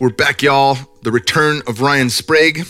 [0.00, 0.78] We're back, y'all.
[1.02, 2.66] The return of Ryan Sprague.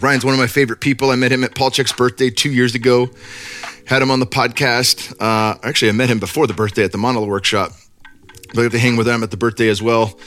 [0.00, 1.10] Ryan's one of my favorite people.
[1.10, 3.10] I met him at Paul Chek's birthday two years ago.
[3.86, 5.14] Had him on the podcast.
[5.20, 7.70] Uh, actually, I met him before the birthday at the Monolo Workshop.
[8.50, 10.18] I got to hang with him at the birthday as well.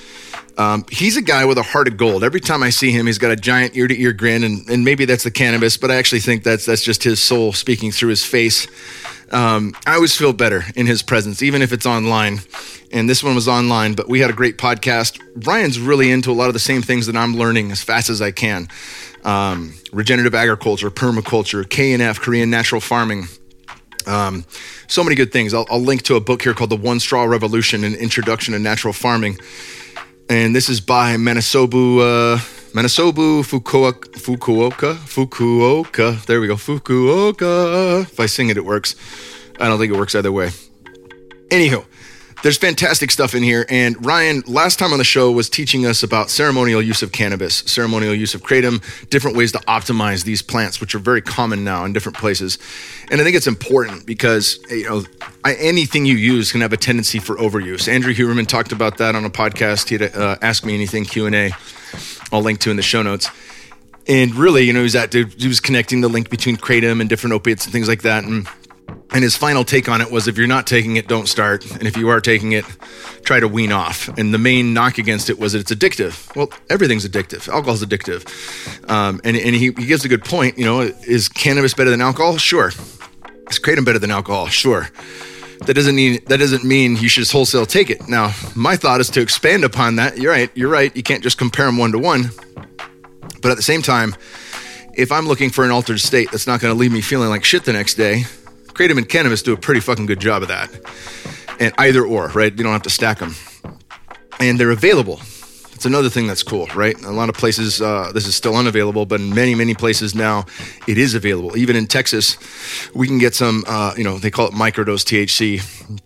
[0.57, 2.23] Um, he's a guy with a heart of gold.
[2.23, 4.86] Every time I see him, he's got a giant ear to ear grin, and, and
[4.86, 8.09] maybe that's the cannabis, but I actually think that's that's just his soul speaking through
[8.09, 8.68] his face.
[9.32, 12.39] Um, I always feel better in his presence, even if it's online.
[12.92, 15.20] And this one was online, but we had a great podcast.
[15.46, 18.21] Ryan's really into a lot of the same things that I'm learning as fast as
[18.21, 18.68] I can.
[19.24, 23.25] Um, regenerative agriculture, permaculture, K&F, Korean natural farming.
[24.07, 24.46] Um,
[24.88, 25.54] so many good things.
[25.54, 28.60] I'll, I'll, link to a book here called The One Straw Revolution An Introduction to
[28.60, 29.37] Natural Farming.
[30.29, 32.39] And this is by Manasobu, uh,
[32.75, 36.25] Manasobu Fukuoka, Fukuoka, Fukuoka.
[36.25, 38.02] There we go, Fukuoka.
[38.02, 38.98] If I sing it, it works.
[39.61, 40.50] I don't think it works either way.
[41.48, 41.86] Anywho,
[42.45, 43.66] there's fantastic stuff in here.
[43.70, 47.56] And Ryan, last time on the show, was teaching us about ceremonial use of cannabis,
[47.66, 51.86] ceremonial use of kratom, different ways to optimize these plants, which are very common now
[51.86, 52.60] in different places.
[53.10, 55.04] And I think it's important because you know
[55.44, 57.92] anything you use can have a tendency for overuse.
[57.92, 59.90] Andrew Huberman talked about that on a podcast.
[59.90, 61.52] He had uh, Ask Me Anything Q and A.
[62.32, 63.28] I'll link to in the show notes.
[64.08, 67.09] And really, you know, he was at he was connecting the link between kratom and
[67.09, 68.24] different opiates and things like that.
[68.24, 68.48] And
[69.14, 71.70] and his final take on it was if you're not taking it, don't start.
[71.72, 72.66] And if you are taking it,
[73.23, 74.08] try to wean off.
[74.17, 76.36] And the main knock against it was that it's addictive.
[76.36, 77.47] Well, everything's addictive.
[77.47, 78.28] Alcohol's addictive.
[78.89, 80.58] Um, and and he, he gives a good point.
[80.58, 82.38] You know, is cannabis better than alcohol?
[82.38, 82.70] Sure.
[83.50, 84.47] Is kratom better than alcohol?
[84.47, 84.89] Sure.
[85.66, 88.08] That doesn't mean that doesn't mean you should just wholesale take it.
[88.09, 90.17] Now, my thought is to expand upon that.
[90.17, 90.50] You're right.
[90.56, 90.95] You're right.
[90.95, 92.31] You can't just compare them one to one.
[93.42, 94.16] But at the same time,
[94.95, 97.44] if I'm looking for an altered state that's not going to leave me feeling like
[97.44, 98.25] shit the next day,
[98.76, 100.70] Kratom and cannabis do a pretty fucking good job of that.
[101.62, 102.52] And either or, right?
[102.52, 103.36] You don't have to stack them.
[104.40, 105.22] And they're available.
[105.72, 107.02] It's another thing that's cool, right?
[107.03, 110.46] A lot of places, uh, this is still unavailable, but in many, many places now,
[110.88, 111.58] it is available.
[111.58, 112.38] Even in Texas,
[112.94, 116.02] we can get some, uh, you know, they call it microdose THC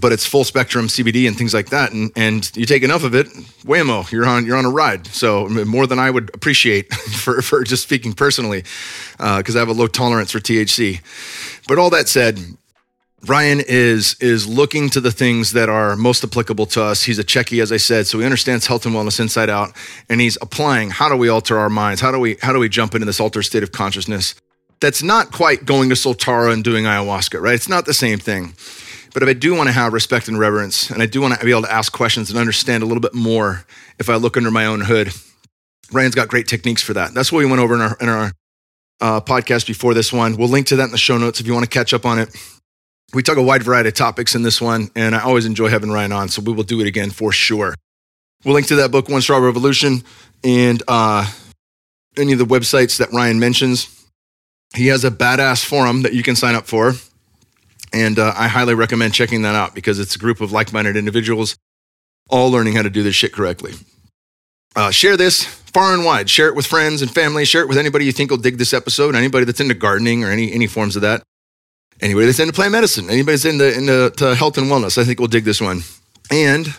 [0.00, 1.92] but it's full spectrum CBD and things like that.
[1.92, 3.26] And and you take enough of it,
[3.64, 5.06] whammo, you're on you're on a ride.
[5.06, 8.64] So more than I would appreciate for for just speaking personally,
[9.18, 11.00] because uh, I have a low tolerance for THC.
[11.68, 12.40] But all that said.
[13.24, 17.04] Ryan is is looking to the things that are most applicable to us.
[17.04, 19.76] He's a Cheki, as I said, so he understands health and wellness inside out,
[20.08, 20.90] and he's applying.
[20.90, 22.00] How do we alter our minds?
[22.00, 24.34] How do we how do we jump into this altered state of consciousness?
[24.80, 27.54] That's not quite going to Soltara and doing ayahuasca, right?
[27.54, 28.54] It's not the same thing.
[29.12, 31.44] But if I do want to have respect and reverence, and I do want to
[31.44, 33.64] be able to ask questions and understand a little bit more
[33.98, 35.12] if I look under my own hood,
[35.92, 37.12] Ryan's got great techniques for that.
[37.12, 38.32] That's what we went over in our, in our
[39.00, 40.36] uh, podcast before this one.
[40.36, 42.18] We'll link to that in the show notes if you want to catch up on
[42.18, 42.34] it.
[43.12, 45.90] We talk a wide variety of topics in this one, and I always enjoy having
[45.90, 47.74] Ryan on, so we will do it again for sure.
[48.44, 50.02] We'll link to that book, One Straw Revolution,
[50.42, 51.30] and uh,
[52.16, 53.88] any of the websites that Ryan mentions.
[54.74, 56.94] He has a badass forum that you can sign up for
[57.92, 60.96] and uh, I highly recommend checking that out because it's a group of like minded
[60.96, 61.56] individuals
[62.28, 63.74] all learning how to do this shit correctly.
[64.74, 66.30] Uh, share this far and wide.
[66.30, 67.44] Share it with friends and family.
[67.44, 69.14] Share it with anybody you think will dig this episode.
[69.14, 71.22] Anybody that's into gardening or any, any forms of that.
[72.00, 73.10] Anybody that's into plant medicine.
[73.10, 74.96] Anybody that's into, into health and wellness.
[74.96, 75.82] I think will dig this one.
[76.30, 76.74] And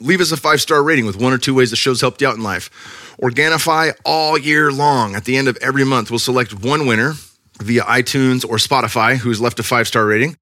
[0.00, 2.28] leave us a five star rating with one or two ways the show's helped you
[2.28, 3.16] out in life.
[3.22, 5.14] Organifi all year long.
[5.14, 7.14] At the end of every month, we'll select one winner
[7.58, 10.36] via iTunes or Spotify who's left a five star rating.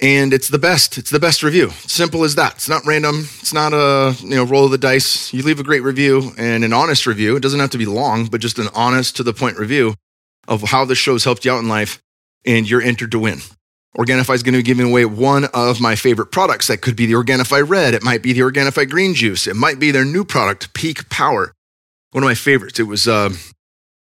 [0.00, 0.96] And it's the best.
[0.96, 1.70] It's the best review.
[1.70, 2.54] Simple as that.
[2.54, 3.26] It's not random.
[3.40, 5.32] It's not a you know roll of the dice.
[5.34, 7.34] You leave a great review and an honest review.
[7.34, 9.94] It doesn't have to be long, but just an honest to the point review
[10.46, 12.00] of how the show's helped you out in life,
[12.46, 13.40] and you're entered to win.
[13.96, 16.68] Organifi is going to be giving away one of my favorite products.
[16.68, 17.94] That could be the Organifi Red.
[17.94, 19.48] It might be the Organifi Green Juice.
[19.48, 21.52] It might be their new product, Peak Power.
[22.12, 22.78] One of my favorites.
[22.78, 23.30] It was uh,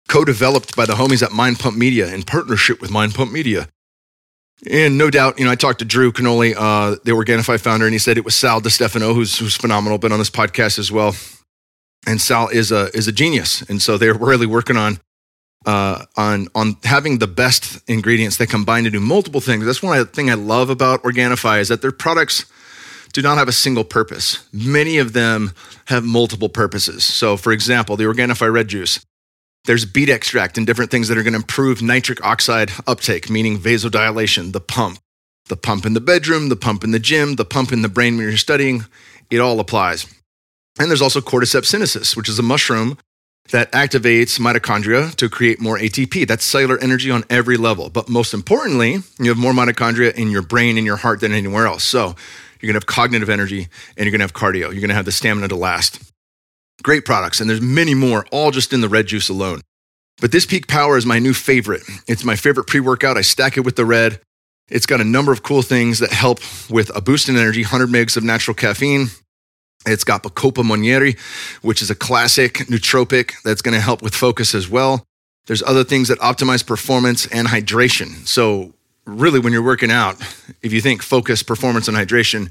[0.08, 3.68] co-developed by the homies at Mind Pump Media in partnership with Mind Pump Media.
[4.66, 7.92] And no doubt, you know, I talked to Drew Canole, uh, the Organifi founder, and
[7.92, 11.14] he said it was Sal Stefano, who's, who's phenomenal, been on this podcast as well.
[12.06, 14.98] And Sal is a is a genius, and so they're really working on
[15.66, 19.64] uh, on on having the best ingredients that combine to do multiple things.
[19.64, 22.46] That's one thing I love about Organifi is that their products
[23.12, 24.48] do not have a single purpose.
[24.52, 25.52] Many of them
[25.86, 27.04] have multiple purposes.
[27.04, 29.04] So, for example, the Organifi Red Juice
[29.68, 33.58] there's beet extract and different things that are going to improve nitric oxide uptake, meaning
[33.58, 34.98] vasodilation, the pump,
[35.48, 38.16] the pump in the bedroom, the pump in the gym, the pump in the brain
[38.16, 38.86] when you're studying.
[39.28, 40.06] It all applies.
[40.80, 42.96] And there's also cordyceps sinensis, which is a mushroom
[43.50, 46.26] that activates mitochondria to create more ATP.
[46.26, 47.90] That's cellular energy on every level.
[47.90, 51.66] But most importantly, you have more mitochondria in your brain and your heart than anywhere
[51.66, 51.84] else.
[51.84, 52.16] So
[52.60, 53.68] you're going to have cognitive energy
[53.98, 54.72] and you're going to have cardio.
[54.72, 56.07] You're going to have the stamina to last.
[56.82, 59.62] Great products, and there's many more, all just in the red juice alone.
[60.20, 61.82] But this Peak Power is my new favorite.
[62.06, 63.16] It's my favorite pre workout.
[63.16, 64.20] I stack it with the red.
[64.68, 67.88] It's got a number of cool things that help with a boost in energy 100
[67.88, 69.08] megs of natural caffeine.
[69.86, 71.16] It's got Bacopa Monnieri,
[71.62, 75.04] which is a classic nootropic that's going to help with focus as well.
[75.46, 78.26] There's other things that optimize performance and hydration.
[78.26, 78.74] So,
[79.06, 80.20] really, when you're working out,
[80.62, 82.50] if you think focus, performance, and hydration,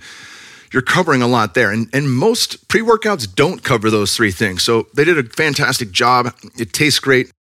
[0.71, 1.71] you're covering a lot there.
[1.71, 4.63] And, and most pre workouts don't cover those three things.
[4.63, 6.33] So, they did a fantastic job.
[6.57, 7.31] It tastes great.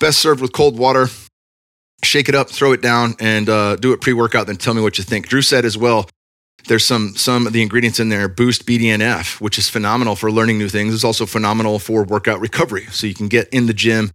[0.00, 1.08] Best served with cold water.
[2.04, 4.46] Shake it up, throw it down, and uh, do it pre workout.
[4.46, 5.28] Then tell me what you think.
[5.28, 6.08] Drew said as well.
[6.66, 8.28] There's some some of the ingredients in there.
[8.28, 10.94] Boost BDNF, which is phenomenal for learning new things.
[10.94, 12.86] It's also phenomenal for workout recovery.
[12.90, 14.10] So you can get in the gym,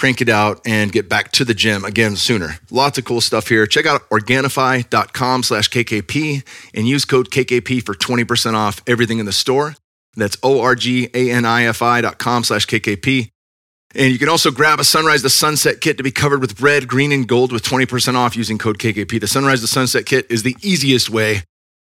[0.00, 2.54] crank it out, and get back to the gym again sooner.
[2.70, 3.66] Lots of cool stuff here.
[3.66, 6.42] Check out Organifi.com slash KKP
[6.74, 9.74] and use code KKP for 20% off everything in the store.
[10.16, 13.30] That's O-R-G-A-N-I-F-I dot com slash KKP.
[13.94, 16.88] And you can also grab a Sunrise to Sunset kit to be covered with red,
[16.88, 19.20] green, and gold with 20% off using code KKP.
[19.20, 21.42] The Sunrise to Sunset kit is the easiest way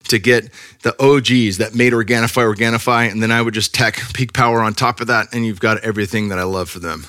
[0.09, 0.51] to get
[0.83, 3.11] the OGs that made Organifi Organifi.
[3.11, 5.79] And then I would just tack Peak Power on top of that, and you've got
[5.79, 7.05] everything that I love for them.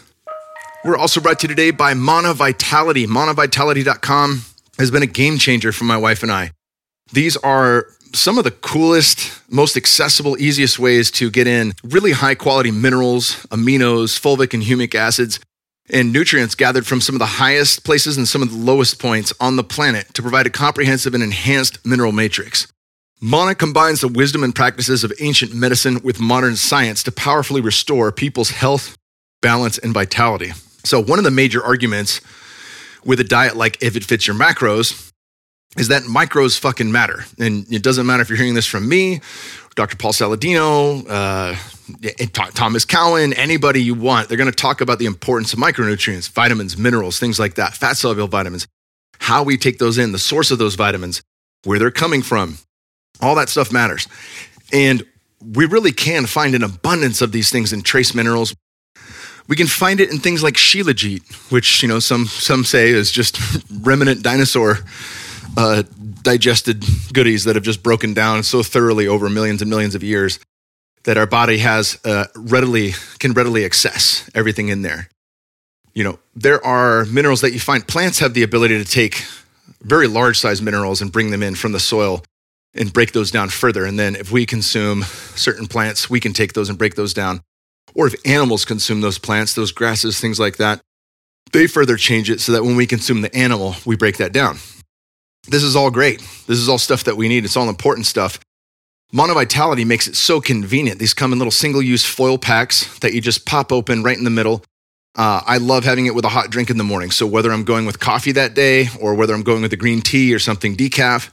[0.87, 3.09] We're also brought to you today by Manna Vitality.
[3.09, 4.43] MannaVitality.com
[4.79, 6.53] has been a game changer for my wife and I.
[7.12, 12.37] These are some of the coolest, most accessible, easiest ways to get in really high
[12.37, 15.41] quality minerals, aminos, fulvic and humic acids,
[15.91, 19.33] and nutrients gathered from some of the highest places and some of the lowest points
[19.41, 22.73] on the planet to provide a comprehensive and enhanced mineral matrix.
[23.21, 28.12] Manna combines the wisdom and practices of ancient medicine with modern science to powerfully restore
[28.12, 28.97] people's health,
[29.43, 30.53] balance, and vitality.
[30.87, 32.21] So, one of the major arguments
[33.05, 35.12] with a diet like if it fits your macros
[35.77, 37.25] is that micros fucking matter.
[37.38, 39.21] And it doesn't matter if you're hearing this from me,
[39.75, 39.97] Dr.
[39.97, 44.29] Paul Saladino, uh, Thomas Cowan, anybody you want.
[44.29, 47.97] They're going to talk about the importance of micronutrients, vitamins, minerals, things like that, fat
[47.97, 48.67] soluble vitamins,
[49.19, 51.21] how we take those in, the source of those vitamins,
[51.65, 52.59] where they're coming from.
[53.21, 54.09] All that stuff matters.
[54.73, 55.05] And
[55.41, 58.55] we really can find an abundance of these things in trace minerals.
[59.48, 63.10] We can find it in things like shilajit, which you know some some say is
[63.10, 63.38] just
[63.81, 64.78] remnant dinosaur
[65.56, 65.82] uh,
[66.22, 70.38] digested goodies that have just broken down so thoroughly over millions and millions of years
[71.04, 75.08] that our body has uh, readily can readily access everything in there.
[75.94, 79.25] You know, there are minerals that you find plants have the ability to take
[79.81, 82.22] very large size minerals and bring them in from the soil
[82.75, 83.84] and break those down further.
[83.87, 87.40] And then if we consume certain plants, we can take those and break those down.
[87.94, 90.81] Or if animals consume those plants, those grasses, things like that,
[91.53, 94.59] they further change it so that when we consume the animal, we break that down.
[95.49, 96.21] This is all great.
[96.47, 97.44] This is all stuff that we need.
[97.44, 98.38] It's all important stuff.
[99.15, 100.99] MannaVitality makes it so convenient.
[100.99, 104.25] These come in little single use foil packs that you just pop open right in
[104.25, 104.65] the middle.
[105.15, 107.11] Uh, I love having it with a hot drink in the morning.
[107.11, 110.03] So whether I'm going with coffee that day or whether I'm going with a green
[110.03, 111.31] tea or something decaf,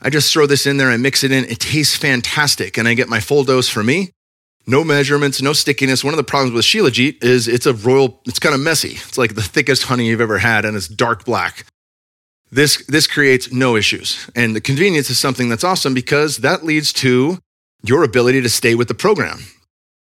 [0.00, 1.44] I just throw this in there, I mix it in.
[1.44, 2.78] It tastes fantastic.
[2.78, 4.10] And I get my full dose for me.
[4.70, 6.04] No measurements, no stickiness.
[6.04, 8.90] One of the problems with Shilajit is it's a royal, it's kind of messy.
[8.90, 11.66] It's like the thickest honey you've ever had and it's dark black.
[12.52, 14.30] This, this creates no issues.
[14.36, 17.40] And the convenience is something that's awesome because that leads to
[17.82, 19.40] your ability to stay with the program.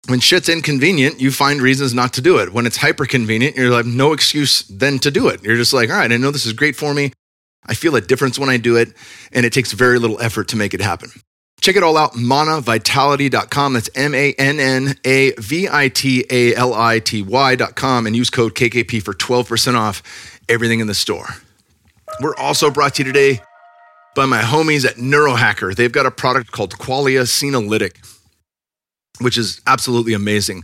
[0.08, 2.54] When shit's inconvenient, you find reasons not to do it.
[2.54, 5.42] When it's hyper convenient, you're like, no excuse then to do it.
[5.44, 7.12] You're just like, all right, I know this is great for me.
[7.66, 8.94] I feel a difference when I do it,
[9.32, 11.10] and it takes very little effort to make it happen.
[11.62, 13.74] Check it all out, mannavitality.com.
[13.74, 18.16] That's M A N N A V I T A L I T Y.com, and
[18.16, 20.02] use code KKP for 12% off
[20.48, 21.28] everything in the store.
[22.22, 23.42] We're also brought to you today
[24.16, 25.76] by my homies at Neurohacker.
[25.76, 27.98] They've got a product called Qualia Senolytic,
[29.22, 30.64] which is absolutely amazing.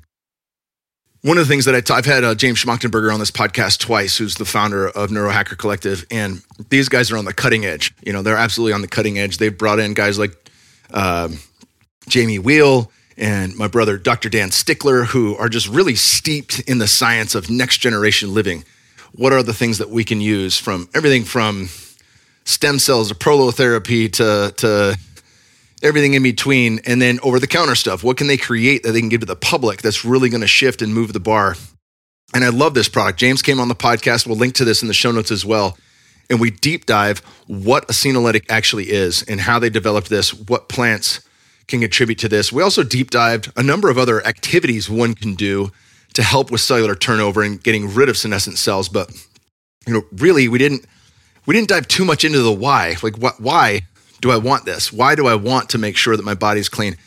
[1.21, 3.79] One of the things that I t- I've had uh, James Schmachtenberger on this podcast
[3.79, 7.93] twice, who's the founder of Neurohacker Collective, and these guys are on the cutting edge.
[8.05, 9.37] You know, they're absolutely on the cutting edge.
[9.37, 10.44] They've brought in guys like
[10.93, 11.39] um,
[12.07, 14.29] Jamie Wheal and my brother Dr.
[14.29, 18.63] Dan Stickler, who are just really steeped in the science of next generation living
[19.17, 21.69] what are the things that we can use from everything from
[22.43, 24.97] stem cells to prolotherapy to, to
[25.81, 28.03] everything in between, and then over the counter stuff.
[28.03, 30.47] What can they create that they can give to the public that's really going to
[30.47, 31.55] shift and move the bar?
[32.33, 33.19] And I love this product.
[33.19, 34.27] James came on the podcast.
[34.27, 35.77] We'll link to this in the show notes as well.
[36.29, 41.21] And we deep dive what senolytic actually is and how they developed this, what plants
[41.67, 42.51] can contribute to this.
[42.51, 45.71] We also deep dived a number of other activities one can do
[46.13, 48.89] to help with cellular turnover and getting rid of senescent cells.
[48.89, 49.11] But
[49.85, 50.85] you know, really, we didn't
[51.45, 52.95] we didn't dive too much into the why.
[53.03, 53.39] Like, what?
[53.39, 53.81] Why
[54.21, 54.91] do I want this?
[54.91, 56.97] Why do I want to make sure that my body's clean?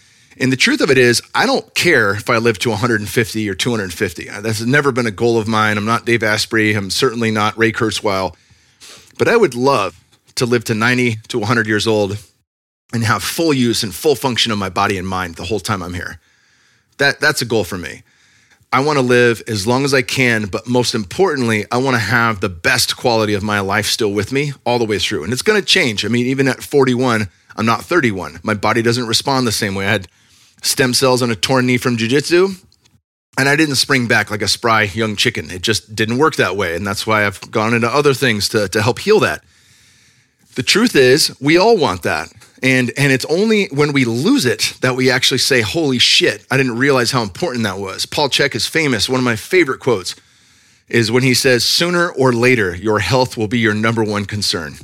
[0.40, 3.54] And the truth of it is, I don't care if I live to 150 or
[3.54, 4.28] 250.
[4.40, 5.76] That's never been a goal of mine.
[5.76, 6.74] I'm not Dave Asprey.
[6.74, 8.36] I'm certainly not Ray Kurzweil.
[9.18, 10.02] But I would love
[10.36, 12.16] to live to 90 to 100 years old
[12.92, 15.82] and have full use and full function of my body and mind the whole time
[15.82, 16.20] I'm here.
[16.98, 18.02] That, that's a goal for me.
[18.72, 22.00] I want to live as long as I can, but most importantly, I want to
[22.00, 25.24] have the best quality of my life still with me all the way through.
[25.24, 26.04] And it's going to change.
[26.04, 28.40] I mean, even at 41, I'm not 31.
[28.42, 29.86] My body doesn't respond the same way.
[29.86, 30.08] I had
[30.62, 32.62] stem cells on a torn knee from jujitsu,
[33.38, 35.48] and I didn't spring back like a spry young chicken.
[35.50, 36.74] It just didn't work that way.
[36.74, 39.44] And that's why I've gone into other things to, to help heal that.
[40.56, 42.32] The truth is, we all want that.
[42.64, 46.56] And, and it's only when we lose it that we actually say, Holy shit, I
[46.56, 48.06] didn't realize how important that was.
[48.06, 49.08] Paul Chek is famous.
[49.08, 50.16] One of my favorite quotes
[50.88, 54.74] is when he says, Sooner or later, your health will be your number one concern.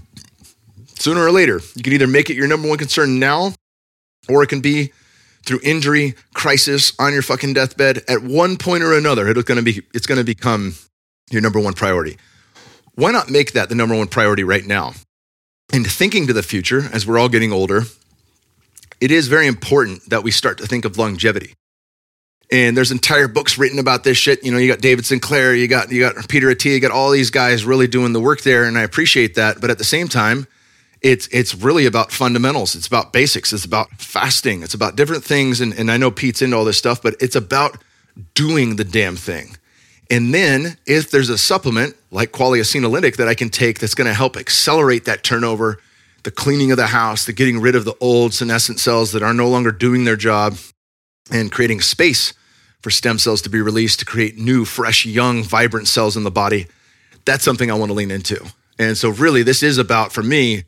[1.00, 3.52] Sooner or later, you can either make it your number one concern now,
[4.28, 4.92] or it can be
[5.44, 8.02] through injury, crisis, on your fucking deathbed.
[8.08, 10.74] At one point or another, it's gonna be it's gonna become
[11.30, 12.16] your number one priority.
[12.94, 14.92] Why not make that the number one priority right now?
[15.72, 17.82] And thinking to the future, as we're all getting older,
[19.00, 21.54] it is very important that we start to think of longevity.
[22.52, 24.44] And there's entire books written about this shit.
[24.44, 27.10] You know, you got David Sinclair, you got you got Peter Attia, you got all
[27.10, 29.60] these guys really doing the work there, and I appreciate that.
[29.60, 30.46] But at the same time,
[31.04, 32.74] it's it's really about fundamentals.
[32.74, 33.52] It's about basics.
[33.52, 34.62] It's about fasting.
[34.62, 35.60] It's about different things.
[35.60, 37.80] And, and I know Pete's into all this stuff, but it's about
[38.34, 39.58] doing the damn thing.
[40.10, 44.06] And then if there's a supplement like Qualia Senolytic that I can take that's going
[44.06, 45.78] to help accelerate that turnover,
[46.22, 49.34] the cleaning of the house, the getting rid of the old senescent cells that are
[49.34, 50.56] no longer doing their job,
[51.30, 52.34] and creating space
[52.82, 56.30] for stem cells to be released to create new, fresh, young, vibrant cells in the
[56.30, 56.66] body,
[57.24, 58.44] that's something I want to lean into.
[58.78, 60.64] And so, really, this is about, for me,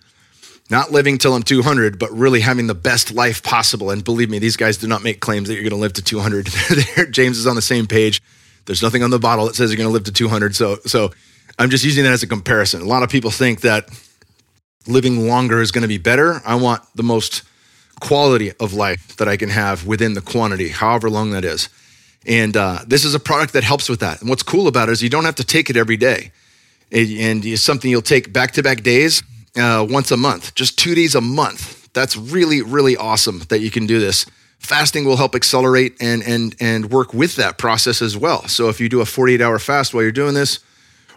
[0.71, 3.91] not living till I'm 200, but really having the best life possible.
[3.91, 6.03] And believe me, these guys do not make claims that you're going to live to
[6.03, 6.49] 200.
[7.11, 8.21] James is on the same page.
[8.65, 10.57] There's nothing on the bottle that says you're going to live to 200.
[10.57, 11.13] So, so
[11.59, 12.83] I'm just using that as a comparison.
[12.83, 13.89] A lot of people think that
[14.89, 16.41] living longer is going to be better.
[16.45, 17.43] I want the most
[18.01, 21.69] quality of life that I can have within the quantity, however long that is.
[22.27, 24.21] And uh, this is a product that helps with that.
[24.21, 26.33] And what's cool about it is you don't have to take it every day.
[26.91, 29.23] And it's something you'll take back to back days
[29.57, 31.93] uh, once a month, just two days a month.
[31.93, 34.27] That's really, really awesome that you can do this
[34.59, 38.47] fasting will help accelerate and and and work with that process as well.
[38.49, 40.59] So if you do a 48 hour fast while you're doing this,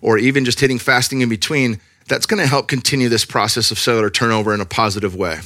[0.02, 3.80] or even just hitting fasting in between, that's going to help continue this process of
[3.80, 5.40] cellular turnover in a positive way.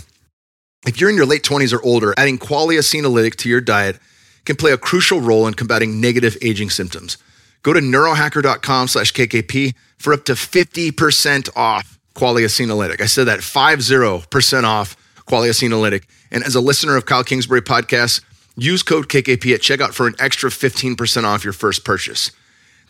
[0.86, 4.00] If you're in your late 20s or older, adding Qualia Senolytic to your diet
[4.46, 7.18] can play a crucial role in combating negative aging symptoms.
[7.64, 13.02] Go to neurohacker.com slash KKP for up to 50% off Qualia Senolytic.
[13.02, 14.96] I said that 50% off
[15.28, 16.04] Qualia Senolytic.
[16.32, 18.22] And as a listener of Kyle Kingsbury podcast,
[18.56, 22.32] use code KKP at checkout for an extra 15% off your first purchase.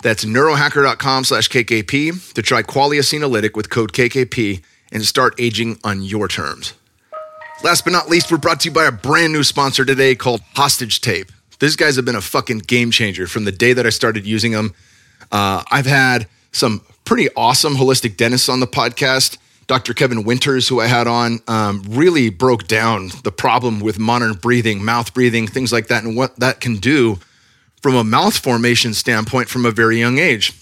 [0.02, 4.62] That's neurohacker.com slash KKP to try Qualia Senolytic with code KKP
[4.92, 6.74] and start aging on your terms.
[7.64, 10.42] Last but not least, we're brought to you by a brand new sponsor today called
[10.56, 11.32] Hostage Tape.
[11.60, 14.52] These guys have been a fucking game changer from the day that I started using
[14.52, 14.74] them.
[15.32, 19.38] Uh, I've had some pretty awesome holistic dentists on the podcast.
[19.68, 19.94] Dr.
[19.94, 24.84] Kevin Winters, who I had on, um, really broke down the problem with modern breathing,
[24.84, 27.20] mouth breathing, things like that, and what that can do
[27.82, 30.54] from a mouth formation standpoint from a very young age.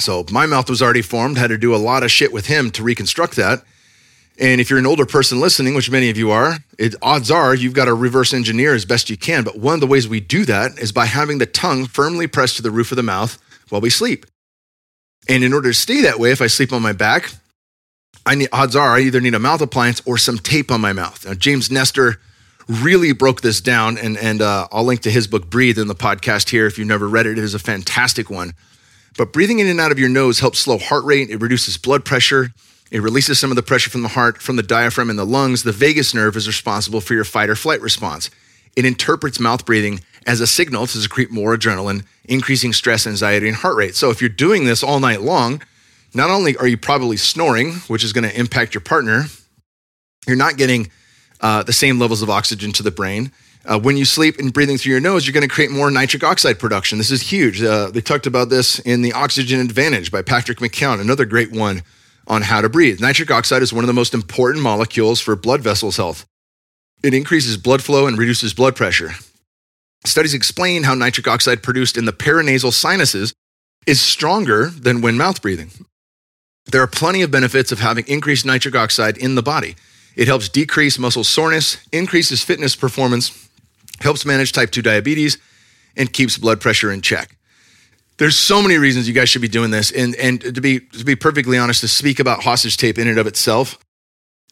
[0.00, 2.70] So my mouth was already formed, had to do a lot of shit with him
[2.72, 3.64] to reconstruct that.
[4.38, 7.54] And if you're an older person listening, which many of you are, it, odds are
[7.54, 9.44] you've got to reverse engineer as best you can.
[9.44, 12.56] But one of the ways we do that is by having the tongue firmly pressed
[12.56, 13.38] to the roof of the mouth
[13.70, 14.26] while we sleep.
[15.28, 17.32] And in order to stay that way, if I sleep on my back,
[18.24, 20.92] I need, odds are I either need a mouth appliance or some tape on my
[20.92, 21.26] mouth.
[21.26, 22.20] Now, James Nestor
[22.68, 25.94] really broke this down, and, and uh, I'll link to his book, Breathe, in the
[25.94, 26.66] podcast here.
[26.66, 28.52] If you've never read it, it is a fantastic one.
[29.16, 32.04] But breathing in and out of your nose helps slow heart rate, it reduces blood
[32.04, 32.52] pressure,
[32.90, 35.62] it releases some of the pressure from the heart, from the diaphragm, and the lungs.
[35.62, 38.30] The vagus nerve is responsible for your fight or flight response.
[38.76, 43.56] It interprets mouth breathing as a signal to secrete more adrenaline, increasing stress, anxiety, and
[43.56, 43.94] heart rate.
[43.94, 45.62] So if you're doing this all night long,
[46.14, 49.24] not only are you probably snoring, which is going to impact your partner,
[50.26, 50.90] you're not getting
[51.40, 53.30] uh, the same levels of oxygen to the brain.
[53.64, 56.22] Uh, when you sleep and breathing through your nose, you're going to create more nitric
[56.22, 56.98] oxide production.
[56.98, 57.62] This is huge.
[57.62, 61.82] Uh, they talked about this in The Oxygen Advantage by Patrick McKeown, another great one
[62.28, 63.00] on how to breathe.
[63.00, 66.26] Nitric oxide is one of the most important molecules for blood vessels health.
[67.02, 69.12] It increases blood flow and reduces blood pressure.
[70.06, 73.34] Studies explain how nitric oxide produced in the paranasal sinuses
[73.86, 75.70] is stronger than when mouth breathing.
[76.70, 79.76] There are plenty of benefits of having increased nitric oxide in the body.
[80.16, 83.48] It helps decrease muscle soreness, increases fitness performance,
[84.00, 85.38] helps manage type 2 diabetes,
[85.96, 87.36] and keeps blood pressure in check.
[88.18, 89.90] There's so many reasons you guys should be doing this.
[89.90, 93.18] And, and to, be, to be perfectly honest, to speak about hostage tape in and
[93.18, 93.78] of itself,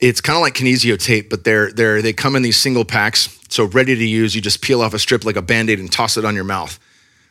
[0.00, 3.38] it's kind of like kinesio tape, but they're, they're, they come in these single packs.
[3.48, 5.90] So ready to use, you just peel off a strip like a band aid and
[5.90, 6.78] toss it on your mouth.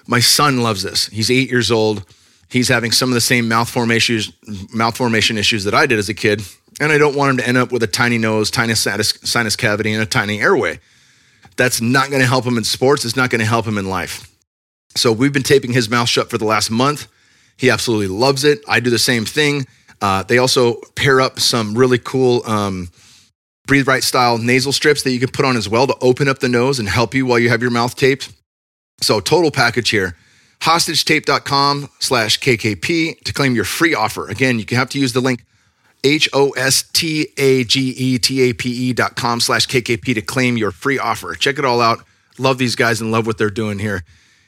[0.07, 1.07] My son loves this.
[1.07, 2.05] He's eight years old.
[2.49, 5.99] He's having some of the same mouth formation issues, mouth formation issues that I did
[5.99, 6.41] as a kid.
[6.79, 9.93] And I don't want him to end up with a tiny nose, tiny sinus cavity,
[9.93, 10.79] and a tiny airway.
[11.55, 13.05] That's not going to help him in sports.
[13.05, 14.29] It's not going to help him in life.
[14.95, 17.07] So we've been taping his mouth shut for the last month.
[17.57, 18.59] He absolutely loves it.
[18.67, 19.67] I do the same thing.
[20.03, 22.89] Uh, they also pair up some really cool um,
[23.65, 26.39] breathe right style nasal strips that you can put on as well to open up
[26.39, 28.29] the nose and help you while you have your mouth taped.
[28.99, 30.17] So total package here.
[30.59, 34.27] Hostagetape.com slash KKP to claim your free offer.
[34.27, 35.45] Again, you have to use the link
[36.03, 40.15] H O S T A G E T A P E dot com slash KKP
[40.15, 41.33] to claim your free offer.
[41.33, 42.03] Check it all out.
[42.37, 44.03] Love these guys and love what they're doing here.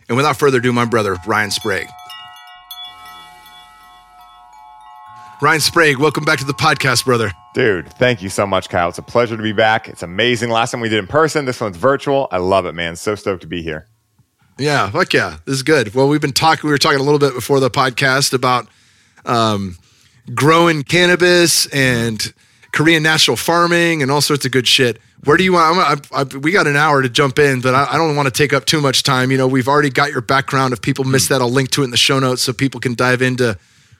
[0.09, 1.87] And without further ado, my brother, Ryan Sprague.
[5.41, 7.31] Ryan Sprague, welcome back to the podcast, brother.
[7.53, 8.89] Dude, thank you so much, Kyle.
[8.89, 9.87] It's a pleasure to be back.
[9.89, 10.49] It's amazing.
[10.49, 12.27] Last time we did in person, this one's virtual.
[12.31, 12.95] I love it, man.
[12.95, 13.87] So stoked to be here.
[14.57, 15.37] Yeah, fuck yeah.
[15.45, 15.93] This is good.
[15.93, 18.67] Well, we've been talking, we were talking a little bit before the podcast about
[19.25, 19.77] um,
[20.33, 22.33] growing cannabis and
[22.71, 25.01] Korean natural farming and all sorts of good shit.
[25.25, 26.11] Where do you want?
[26.13, 28.31] I, I, we got an hour to jump in, but I, I, don't want to
[28.31, 29.31] take up too much time.
[29.31, 30.71] You know, we've already got your background.
[30.71, 32.93] If people miss that, I'll link to it in the show notes so people can
[32.93, 33.57] dive into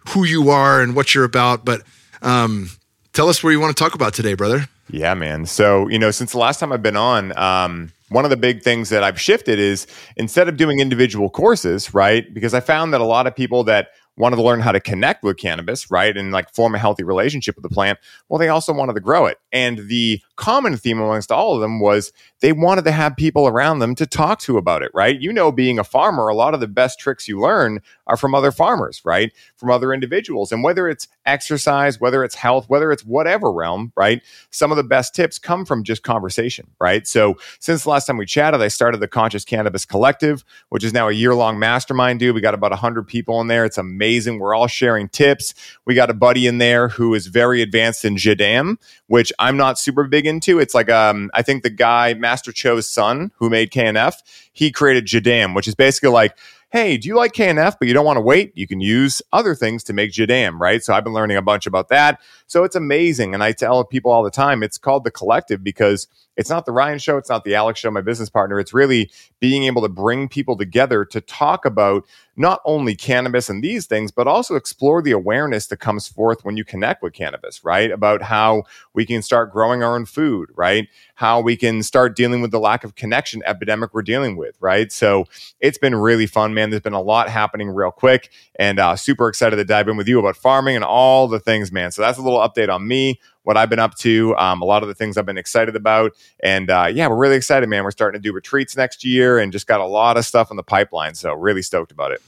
[0.10, 1.66] who you are and what you're about.
[1.66, 1.82] But
[2.22, 2.70] um,
[3.14, 4.68] tell us where you want to talk about today, brother.
[4.90, 5.46] Yeah, man.
[5.46, 8.62] So, you know, since the last time I've been on, um, one of the big
[8.62, 12.32] things that I've shifted is instead of doing individual courses, right?
[12.34, 15.24] Because I found that a lot of people that wanted to learn how to connect
[15.24, 16.16] with cannabis, right?
[16.16, 18.00] And like form a healthy relationship with the plant.
[18.30, 19.40] Well, they also wanted to grow it.
[19.52, 22.12] And the common theme amongst all of them was
[22.42, 25.20] they wanted to have people around them to talk to about it, right?
[25.20, 28.36] You know, being a farmer, a lot of the best tricks you learn are from
[28.36, 29.32] other farmers, right?
[29.56, 30.52] From other individuals.
[30.52, 34.22] And whether it's exercise, whether it's health, whether it's whatever realm, right?
[34.52, 37.08] Some of the best tips come from just conversation, right?
[37.08, 40.94] So since the last time we chatted, I started the Conscious Cannabis Collective, which is
[40.94, 42.36] now a year long mastermind, dude.
[42.36, 43.66] We got about 100 people in there.
[43.66, 44.40] It's amazing.
[44.40, 45.54] We're all sharing tips.
[45.86, 49.80] We got a buddy in there who is very advanced in Jadam, which I'm not
[49.80, 50.60] super big into.
[50.60, 54.16] It's like, um, I think the guy, Master Cho's son, who made KNF,
[54.52, 56.38] he created Jadam, which is basically like,
[56.72, 58.52] hey, do you like KNF, but you don't want to wait?
[58.54, 60.84] You can use other things to make Jadam, right?
[60.84, 62.20] So I've been learning a bunch about that.
[62.48, 63.34] So it's amazing.
[63.34, 66.74] And I tell people all the time, it's called the collective because it's not the
[66.74, 68.60] Ryan show, it's not the Alex show, my business partner.
[68.60, 69.10] It's really
[69.40, 72.06] being able to bring people together to talk about
[72.38, 76.58] not only cannabis and these things, but also explore the awareness that comes forth when
[76.58, 77.92] you connect with cannabis, right?
[77.92, 80.88] About how we can start growing our own food, right?
[81.16, 84.92] How we can start dealing with the lack of connection epidemic we're dealing with, right?
[84.92, 85.26] So
[85.60, 86.70] it's been really fun, man.
[86.70, 90.08] There's been a lot happening real quick and uh, super excited to dive in with
[90.08, 91.92] you about farming and all the things, man.
[91.92, 94.82] So that's a little update on me what I've been up to, um, a lot
[94.82, 96.14] of the things I've been excited about.
[96.42, 97.84] And uh, yeah, we're really excited, man.
[97.84, 100.58] We're starting to do retreats next year and just got a lot of stuff in
[100.58, 101.16] the pipeline.
[101.16, 102.22] So really stoked about it.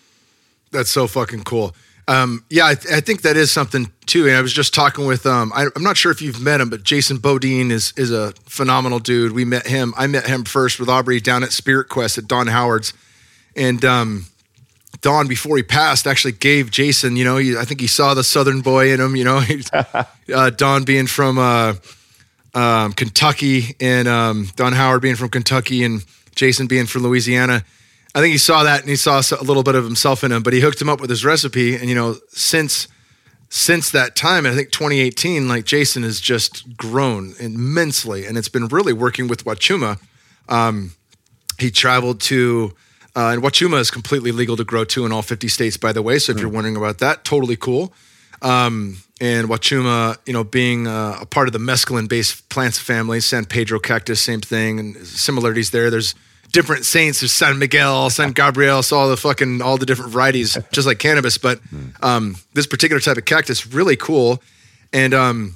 [0.71, 1.75] That's so fucking cool.
[2.10, 4.27] Um, yeah, I, th- I, think that is something too.
[4.27, 6.69] And I was just talking with, um, I, am not sure if you've met him,
[6.69, 9.34] but Jason Bodine is is a phenomenal dude.
[9.34, 9.93] We met him.
[9.97, 12.93] I met him first with Aubrey down at Spirit Quest at Don Howard's,
[13.58, 14.27] and um,
[15.01, 17.15] Don before he passed actually gave Jason.
[17.15, 19.15] You know, he, I think he saw the Southern boy in him.
[19.15, 19.41] You know,
[20.33, 21.75] uh, Don being from uh,
[22.53, 26.03] um, Kentucky and um, Don Howard being from Kentucky and
[26.36, 27.63] Jason being from Louisiana
[28.17, 30.41] I think he saw that and he saw a little bit of himself in him,
[30.41, 31.75] but he hooked him up with his recipe.
[31.75, 32.88] And, you know, since
[33.49, 38.25] since that time, I think 2018, like Jason has just grown immensely.
[38.25, 39.99] And it's been really working with Wachuma.
[40.49, 40.93] Um,
[41.60, 42.73] he traveled to,
[43.17, 46.03] uh, and Wachuma is completely legal to grow too in all 50 states, by the
[46.03, 46.19] way.
[46.19, 46.41] So if mm.
[46.41, 47.91] you're wondering about that, totally cool.
[48.43, 53.19] Um, and Wachuma, you know, being uh, a part of the mescaline based plants family,
[53.19, 55.89] San Pedro cactus, same thing, and similarities there.
[55.89, 56.13] There's
[56.51, 57.21] different saints.
[57.21, 60.99] There's San Miguel, San Gabriel, so all the fucking all the different varieties, just like
[60.99, 61.39] cannabis.
[61.39, 61.60] But
[62.03, 64.43] um, this particular type of cactus, really cool,
[64.93, 65.56] and um,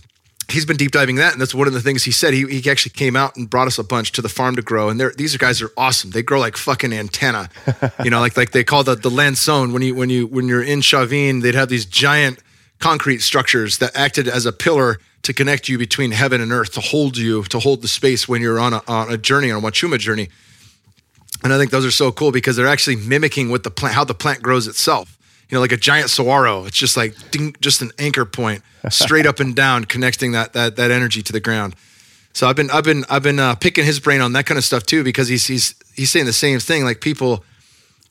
[0.52, 2.34] he's been deep diving that, and that's one of the things he said.
[2.34, 4.90] He, he actually came out and brought us a bunch to the farm to grow,
[4.90, 6.12] and these guys are awesome.
[6.12, 7.50] They grow like fucking antenna,
[8.04, 10.64] you know, like like they call the the Lanzón when you when you when you're
[10.64, 12.40] in Chavin, they'd have these giant
[12.80, 16.82] concrete structures that acted as a pillar to connect you between heaven and earth, to
[16.82, 19.68] hold you, to hold the space when you're on a, on a journey, on a
[19.68, 20.30] Wachuma journey.
[21.44, 24.04] And I think those are so cool because they're actually mimicking what the plant, how
[24.04, 25.18] the plant grows itself.
[25.52, 26.66] You know, like a giant saguaro.
[26.66, 30.78] It's just like ding, just an anchor point, straight up and down, connecting that that
[30.78, 31.76] that energy to the ground.
[32.34, 34.64] So I've been I've been I've been uh, picking his brain on that kind of
[34.64, 36.86] stuff too because he's he's he's saying the same thing.
[36.86, 37.44] Like people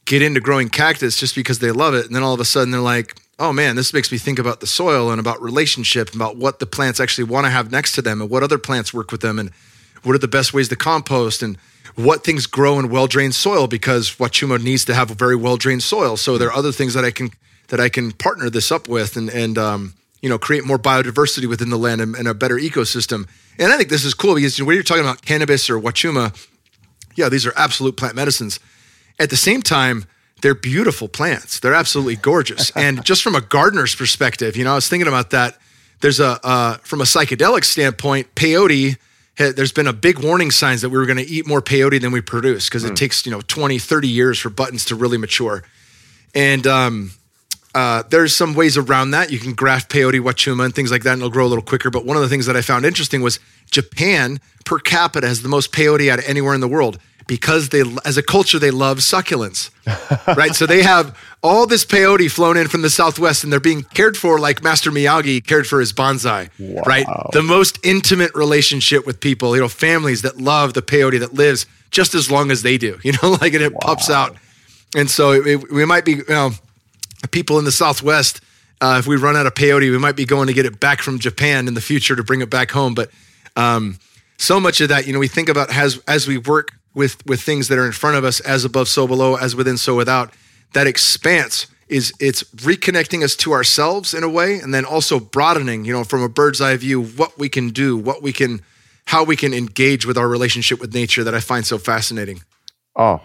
[0.05, 2.70] get into growing cactus just because they love it, and then all of a sudden
[2.70, 6.16] they're like, oh man, this makes me think about the soil and about relationship, and
[6.16, 8.92] about what the plants actually want to have next to them, and what other plants
[8.92, 9.50] work with them, and
[10.03, 11.57] what are the best ways to compost, and
[12.04, 15.56] what things grow in well drained soil because Wachuma needs to have a very well
[15.56, 16.16] drained soil.
[16.16, 17.30] So there are other things that I can
[17.68, 21.46] that I can partner this up with, and and um, you know create more biodiversity
[21.46, 23.28] within the land and, and a better ecosystem.
[23.58, 26.34] And I think this is cool because when you're talking about cannabis or Wachuma,
[27.14, 28.60] yeah, these are absolute plant medicines.
[29.18, 30.06] At the same time,
[30.40, 31.60] they're beautiful plants.
[31.60, 32.70] They're absolutely gorgeous.
[32.76, 35.58] and just from a gardener's perspective, you know, I was thinking about that.
[36.00, 38.96] There's a uh, from a psychedelic standpoint, peyote.
[39.36, 42.12] There's been a big warning signs that we were going to eat more peyote than
[42.12, 42.94] we produce because it hmm.
[42.94, 45.62] takes you know 20, 30 years for buttons to really mature.
[46.34, 47.12] And um,
[47.74, 49.30] uh, there's some ways around that.
[49.30, 51.90] You can graft peyote, wachuma, and things like that, and it'll grow a little quicker.
[51.90, 53.40] But one of the things that I found interesting was
[53.70, 56.98] Japan per capita has the most peyote out of anywhere in the world
[57.30, 59.70] because they, as a culture, they love succulents,
[60.36, 60.52] right?
[60.52, 64.16] So they have all this peyote flown in from the Southwest and they're being cared
[64.16, 66.82] for like Master Miyagi cared for his bonsai, wow.
[66.84, 67.06] right?
[67.32, 71.66] The most intimate relationship with people, you know, families that love the peyote that lives
[71.92, 73.78] just as long as they do, you know, like and it wow.
[73.80, 74.36] pops out.
[74.96, 76.50] And so it, it, we might be, you know,
[77.30, 78.40] people in the Southwest,
[78.80, 81.00] uh, if we run out of peyote, we might be going to get it back
[81.00, 82.92] from Japan in the future to bring it back home.
[82.92, 83.12] But
[83.54, 84.00] um,
[84.36, 87.40] so much of that, you know, we think about as as we work with with
[87.40, 90.33] things that are in front of us as above so below as within so without.
[90.72, 95.85] That expanse is it's reconnecting us to ourselves in a way and then also broadening
[95.85, 98.61] you know from a bird's eye view what we can do what we can
[99.07, 102.42] how we can engage with our relationship with nature that i find so fascinating.
[102.94, 103.20] Oh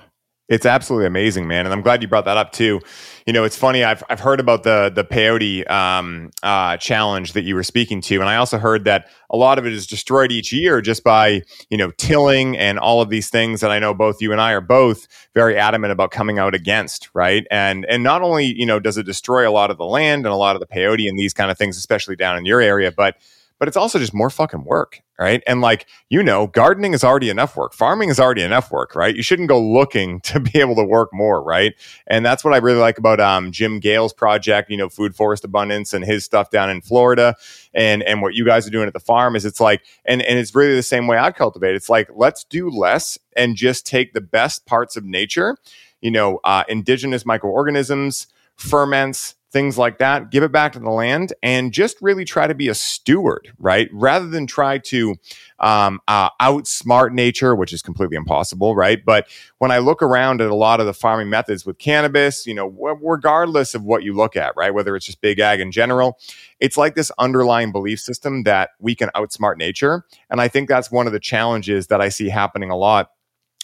[0.48, 2.80] it's absolutely amazing, man, and I'm glad you brought that up too.
[3.26, 3.84] You know, it's funny.
[3.84, 8.20] I've I've heard about the the peyote um, uh, challenge that you were speaking to,
[8.20, 11.42] and I also heard that a lot of it is destroyed each year just by
[11.72, 14.52] you know tilling and all of these things that I know both you and I
[14.52, 17.48] are both very adamant about coming out against, right?
[17.50, 20.34] And and not only you know does it destroy a lot of the land and
[20.34, 22.92] a lot of the peyote and these kind of things, especially down in your area,
[22.92, 23.18] but
[23.60, 25.42] but it's also just more fucking work, right?
[25.48, 27.74] And like, you know, gardening is already enough work.
[27.74, 29.16] Farming is already enough work, right?
[29.16, 31.74] You shouldn't go looking to be able to work more, right?
[32.08, 35.46] And that's what I really like about um, Jim Gale's project, you know, Food Forest
[35.46, 37.36] Abundance and his stuff down in Florida
[37.74, 40.40] and and what you guys are doing at the farm is it's like and and
[40.40, 41.76] it's really the same way I cultivate.
[41.76, 45.58] It's like let's do less and just take the best parts of nature,
[46.02, 51.32] you know, uh, indigenous microorganisms, ferments, things like that, give it back to the land
[51.42, 53.88] and just really try to be a steward, right?
[53.94, 55.16] Rather than try to
[55.62, 59.00] um, uh, outsmart nature, which is completely impossible, right?
[59.06, 62.54] But when I look around at a lot of the farming methods with cannabis, you
[62.54, 64.74] know, w- regardless of what you look at, right?
[64.74, 66.20] Whether it's just big ag in general,
[66.60, 70.04] it's like this underlying belief system that we can outsmart nature.
[70.30, 73.12] And I think that's one of the challenges that I see happening a lot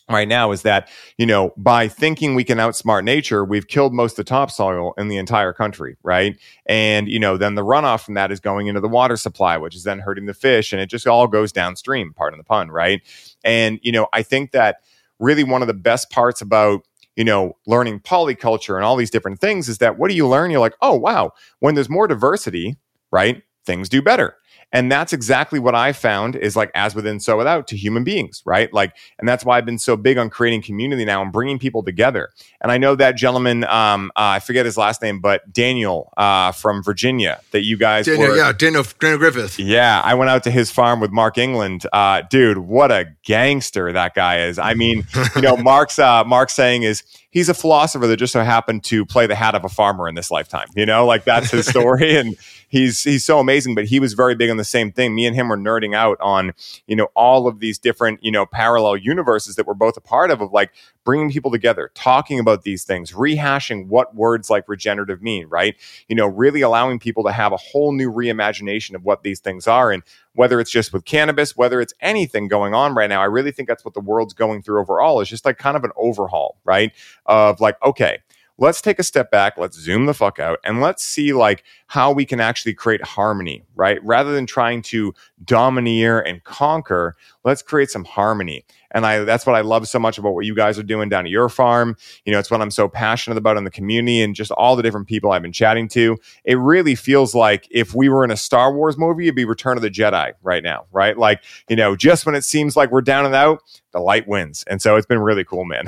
[0.10, 4.14] right now is that you know by thinking we can outsmart nature we've killed most
[4.14, 6.38] of the topsoil in the entire country right?
[6.66, 9.76] And you know then the runoff from that is going into the water supply which
[9.76, 13.02] is then hurting the fish and it just all goes downstream pardon the pun right?
[13.44, 14.78] And you know i think that
[15.20, 16.82] really one of the best parts about
[17.16, 20.52] you know learning polyculture and all these different things is that what do you learn?
[20.52, 22.78] You're like oh wow when there's more diversity
[23.12, 24.36] right things do better
[24.72, 28.42] and that's exactly what I found is like as within, so without to human beings,
[28.46, 28.72] right?
[28.74, 31.84] Like, and that's why I've been so big on creating community now and bringing people
[31.84, 32.30] together.
[32.62, 36.52] And I know that gentleman, um, uh, I forget his last name, but Daniel uh,
[36.54, 39.60] from Virginia that you guys Daniel, were, yeah, Daniel, Daniel Griffith.
[39.60, 41.86] Yeah, I went out to his farm with Mark England.
[41.92, 44.58] Uh, dude, what a gangster that guy is.
[44.58, 45.06] I mean,
[45.36, 49.06] you know, Mark's uh, Mark's saying is he's a philosopher that just so happened to
[49.06, 50.68] play the hat of a farmer in this lifetime.
[50.76, 52.16] You know, like that's his story.
[52.16, 52.38] and
[52.72, 53.76] he's he's so amazing.
[53.76, 55.14] But he was very big on the same thing.
[55.14, 56.54] Me and him were nerding out on
[56.88, 60.32] you know all of these different you know parallel universes that we're both a part
[60.32, 60.72] of of like
[61.04, 65.76] bringing people together, talking about these things, rehashing what words like regenerative mean, right?
[66.08, 69.68] You know, really allowing people to have a whole new reimagination of what these things
[69.68, 69.92] are.
[69.92, 70.04] And
[70.34, 73.68] whether it's just with cannabis, whether it's anything going on right now, I really think
[73.68, 76.92] that's what the world's going through overall is just like kind of an overhaul, right?
[77.26, 78.20] Of like, okay,
[78.62, 82.12] let's take a step back, let's zoom the fuck out, and let's see like how
[82.12, 84.02] we can actually create harmony, right?
[84.06, 88.64] Rather than trying to domineer and conquer, let's create some harmony.
[88.92, 91.26] And I that's what I love so much about what you guys are doing down
[91.26, 91.98] at your farm.
[92.24, 94.84] You know, it's what I'm so passionate about in the community and just all the
[94.84, 96.20] different people I've been chatting to.
[96.46, 99.76] It really feels like if we were in a Star Wars movie, it'd be Return
[99.76, 101.18] of the Jedi right now, right?
[101.18, 104.64] Like, you know, just when it seems like we're down and out, the light wins.
[104.68, 105.86] And so it's been really cool, man.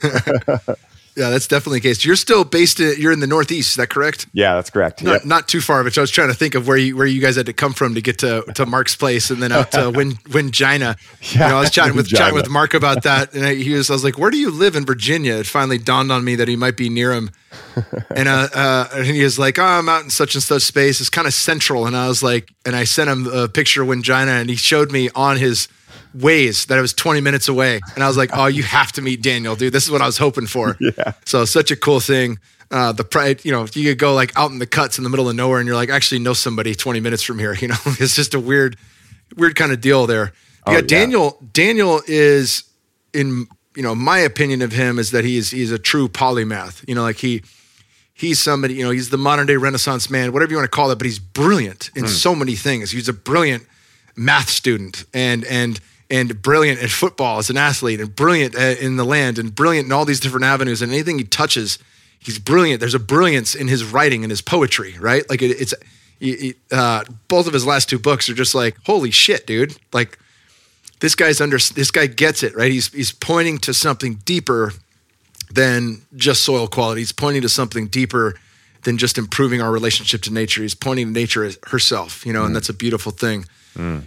[1.16, 2.04] Yeah, that's definitely the case.
[2.04, 4.26] You're still based in, you're in the Northeast, is that correct?
[4.32, 5.02] Yeah, that's correct.
[5.02, 5.24] Not, Yep.
[5.26, 7.36] not too far, but I was trying to think of where you where you guys
[7.36, 10.12] had to come from to get to, to Mark's place and then out to Win
[10.28, 10.96] Wingina.
[11.32, 13.90] You know, I was chatting with chatting with Mark about that, and I, he was
[13.90, 16.48] I was like, "Where do you live in Virginia?" It finally dawned on me that
[16.48, 17.30] he might be near him,
[18.10, 21.00] and uh, uh and he was like, "Oh, I'm out in such and such space.
[21.00, 23.88] It's kind of central." And I was like, and I sent him a picture of
[23.88, 25.68] Wingina, and he showed me on his
[26.14, 29.02] ways that it was 20 minutes away, and I was like, "Oh, you have to
[29.02, 29.72] meet Daniel, dude.
[29.72, 31.12] This is what I was hoping for." Yeah.
[31.24, 32.38] So such a cool thing.
[32.70, 35.10] Uh, the pride, you know, you could go like out in the cuts in the
[35.10, 37.54] middle of nowhere, and you're like, actually know somebody 20 minutes from here.
[37.60, 38.76] You know, it's just a weird,
[39.36, 40.32] weird kind of deal there.
[40.66, 40.80] Oh, yeah.
[40.82, 41.38] Daniel.
[41.52, 42.64] Daniel is
[43.12, 46.86] in, you know, my opinion of him is that he's he's a true polymath.
[46.86, 47.42] You know, like he
[48.12, 48.74] he's somebody.
[48.74, 50.96] You know, he's the modern day Renaissance man, whatever you want to call it.
[50.96, 52.90] But he's brilliant in so many things.
[52.90, 53.66] He's a brilliant
[54.16, 59.04] math student and and and brilliant at football as an athlete and brilliant in the
[59.04, 60.82] land and brilliant in all these different avenues.
[60.82, 61.78] And anything he touches
[62.18, 62.80] he's brilliant.
[62.80, 65.28] There's a brilliance in his writing and his poetry right?
[65.28, 65.74] Like it, it's
[66.20, 69.76] it, uh, both of his last two books are just like holy shit dude.
[69.92, 70.18] Like
[71.00, 72.70] this guy's under this guy gets it right?
[72.70, 74.72] He's he's pointing to something deeper
[75.50, 77.00] than just soil quality.
[77.00, 78.34] He's pointing to something deeper
[78.82, 80.60] than just improving our relationship to nature.
[80.60, 83.46] He's pointing to nature as herself you know and that's a beautiful thing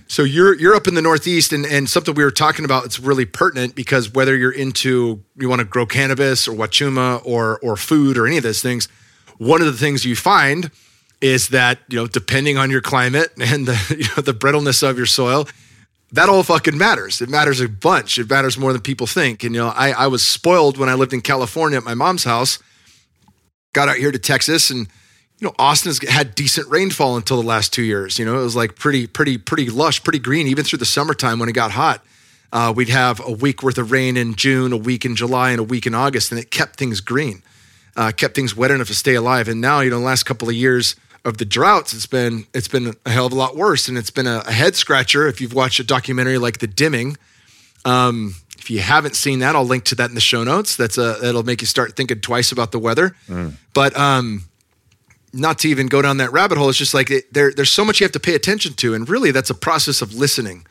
[0.07, 2.85] so you're you're up in the Northeast, and, and something we were talking about.
[2.85, 7.59] It's really pertinent because whether you're into you want to grow cannabis or wachuma or
[7.59, 8.87] or food or any of those things,
[9.37, 10.71] one of the things you find
[11.19, 14.97] is that you know depending on your climate and the you know the brittleness of
[14.97, 15.47] your soil,
[16.11, 17.21] that all fucking matters.
[17.21, 18.17] It matters a bunch.
[18.17, 19.43] It matters more than people think.
[19.43, 22.23] And you know, I I was spoiled when I lived in California at my mom's
[22.23, 22.59] house.
[23.73, 24.87] Got out here to Texas and
[25.39, 28.17] you know, Austin's had decent rainfall until the last two years.
[28.17, 31.37] You know, it was like pretty, pretty, pretty lush, pretty green, even through the summertime
[31.39, 32.03] when it got hot.
[32.51, 35.59] Uh, we'd have a week worth of rain in June, a week in July, and
[35.59, 37.43] a week in August, and it kept things green,
[37.95, 39.47] uh, kept things wet enough to stay alive.
[39.47, 40.95] And now, you know, the last couple of years
[41.25, 44.11] of the droughts, it's been it's been a hell of a lot worse, and it's
[44.11, 45.27] been a, a head scratcher.
[45.27, 47.17] If you've watched a documentary like The Dimming,
[47.83, 50.77] um, if you haven't seen that, I'll link to that in the show notes.
[50.77, 53.15] That's a that'll make you start thinking twice about the weather.
[53.73, 54.43] But um,
[55.33, 56.69] not to even go down that rabbit hole.
[56.69, 59.07] It's just like it, there, there's so much you have to pay attention to, and
[59.07, 60.65] really, that's a process of listening,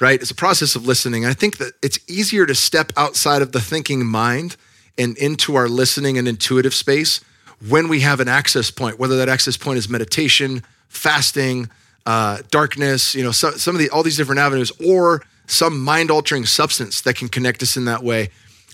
[0.00, 0.20] right?
[0.20, 1.24] It's a process of listening.
[1.24, 4.56] I think that it's easier to step outside of the thinking mind
[4.98, 7.20] and into our listening and intuitive space
[7.68, 11.70] when we have an access point, whether that access point is meditation, fasting,
[12.06, 16.10] uh, darkness, you know, so, some of the all these different avenues, or some mind
[16.10, 18.30] altering substance that can connect us in that way.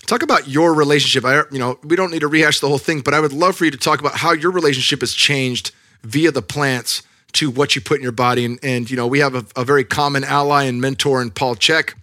[0.09, 1.23] Talk about your relationship.
[1.23, 3.55] I, you know, we don't need to rehash the whole thing, but I would love
[3.55, 5.69] for you to talk about how your relationship has changed
[6.01, 8.43] via the plants to what you put in your body.
[8.43, 11.55] And, and you know, we have a, a very common ally and mentor in Paul
[11.55, 11.93] Chek,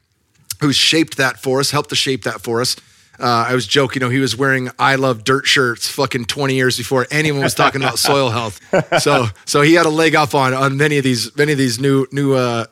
[0.61, 2.77] who's shaped that for us, helped to shape that for us.
[3.19, 6.55] Uh, I was joking, you know, he was wearing "I love dirt" shirts fucking twenty
[6.55, 8.61] years before anyone was talking about soil health.
[9.01, 11.81] So, so he had a leg up on on many of these many of these
[11.81, 12.67] new new uh,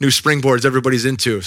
[0.00, 1.40] new springboards everybody's into.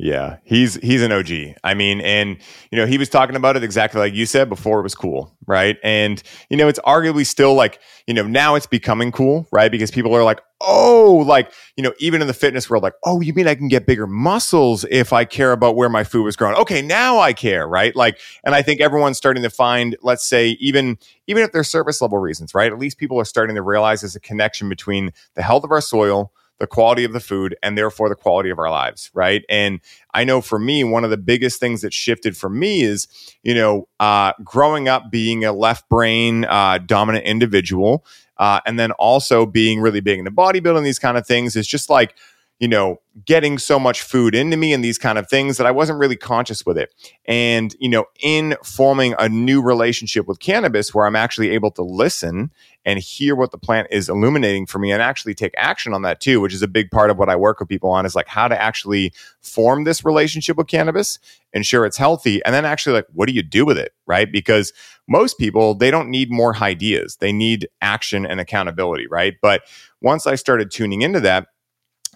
[0.00, 1.56] Yeah, he's he's an OG.
[1.64, 2.36] I mean, and
[2.70, 5.36] you know, he was talking about it exactly like you said before it was cool,
[5.44, 5.76] right?
[5.82, 9.72] And you know, it's arguably still like, you know, now it's becoming cool, right?
[9.72, 13.20] Because people are like, "Oh, like, you know, even in the fitness world like, "Oh,
[13.20, 16.36] you mean I can get bigger muscles if I care about where my food was
[16.36, 17.94] grown?" Okay, now I care, right?
[17.96, 22.00] Like, and I think everyone's starting to find, let's say, even even if they're surface
[22.00, 22.70] level reasons, right?
[22.72, 25.80] At least people are starting to realize there's a connection between the health of our
[25.80, 29.44] soil the quality of the food and therefore the quality of our lives right?
[29.48, 29.80] And
[30.14, 33.06] i know for me one of the biggest things that shifted for me is
[33.42, 38.04] you know uh, growing up being a left brain uh, dominant individual
[38.38, 41.90] uh, and then also being really big into bodybuilding these kind of things is just
[41.90, 42.16] like
[42.58, 45.70] you know getting so much food into me and these kind of things that i
[45.70, 46.94] wasn't really conscious with it.
[47.26, 51.82] And you know in forming a new relationship with cannabis where i'm actually able to
[51.82, 52.50] listen
[52.84, 56.20] and hear what the plant is illuminating for me and actually take action on that
[56.20, 58.28] too which is a big part of what i work with people on is like
[58.28, 61.18] how to actually form this relationship with cannabis
[61.52, 62.44] ensure it's healthy.
[62.44, 64.30] And then actually like what do you do with it right?
[64.30, 64.72] Because
[65.06, 67.16] most people they don't need more ideas.
[67.16, 69.34] They need action and accountability right?
[69.40, 69.62] But
[70.00, 71.48] once i started tuning into that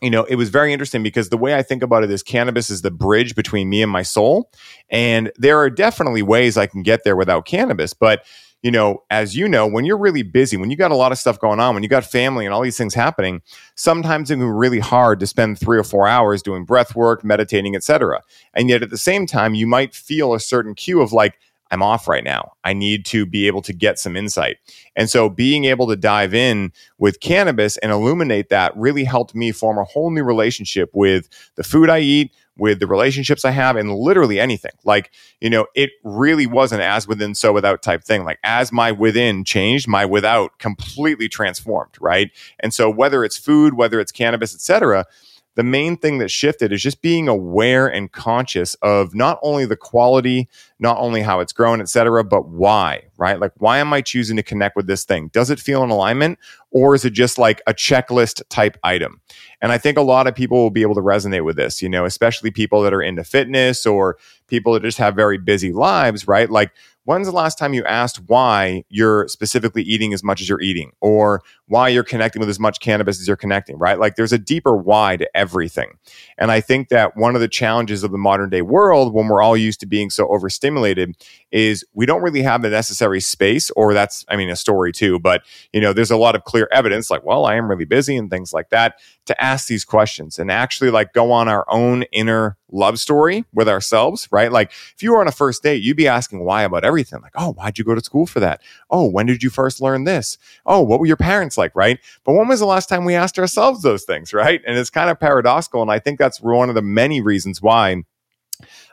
[0.02, 2.70] you know, it was very interesting because the way I think about it is cannabis
[2.70, 4.50] is the bridge between me and my soul.
[4.90, 7.94] And there are definitely ways I can get there without cannabis.
[7.94, 8.24] But,
[8.62, 11.18] you know, as you know, when you're really busy, when you got a lot of
[11.18, 13.42] stuff going on, when you got family and all these things happening,
[13.76, 17.24] sometimes it can be really hard to spend three or four hours doing breath work,
[17.24, 18.22] meditating, etc.
[18.54, 21.38] And yet at the same time, you might feel a certain cue of like,
[21.72, 22.52] I'm off right now.
[22.64, 24.58] I need to be able to get some insight.
[24.94, 29.52] And so being able to dive in with cannabis and illuminate that really helped me
[29.52, 33.76] form a whole new relationship with the food I eat, with the relationships I have,
[33.76, 34.72] and literally anything.
[34.84, 38.24] Like, you know, it really was an as within, so without type thing.
[38.24, 42.30] Like, as my within changed, my without completely transformed, right?
[42.60, 45.06] And so, whether it's food, whether it's cannabis, etc.,
[45.54, 49.76] the main thing that shifted is just being aware and conscious of not only the
[49.76, 53.38] quality, not only how it's grown, et cetera, but why, right?
[53.38, 55.28] Like, why am I choosing to connect with this thing?
[55.28, 56.38] Does it feel in alignment
[56.70, 59.20] or is it just like a checklist type item?
[59.60, 61.88] And I think a lot of people will be able to resonate with this, you
[61.88, 66.26] know, especially people that are into fitness or people that just have very busy lives,
[66.26, 66.50] right?
[66.50, 66.72] Like,
[67.04, 70.92] when's the last time you asked why you're specifically eating as much as you're eating
[71.00, 73.98] or why you're connecting with as much cannabis as you're connecting, right?
[73.98, 75.92] Like there's a deeper why to everything.
[76.38, 79.42] And I think that one of the challenges of the modern day world when we're
[79.42, 81.16] all used to being so overstimulated
[81.50, 85.18] is we don't really have the necessary space or that's I mean a story too,
[85.18, 88.16] but you know, there's a lot of clear evidence like, well, I am really busy
[88.16, 92.04] and things like that to ask these questions and actually like go on our own
[92.12, 94.50] inner love story with ourselves, right?
[94.50, 97.20] Like if you were on a first date, you'd be asking why about everything.
[97.22, 98.60] Like, oh, why'd you go to school for that?
[98.90, 100.38] Oh, when did you first learn this?
[100.66, 101.98] Oh, what were your parents like, right?
[102.24, 104.60] But when was the last time we asked ourselves those things, right?
[104.66, 105.82] And it's kind of paradoxical.
[105.82, 108.02] And I think that's one of the many reasons why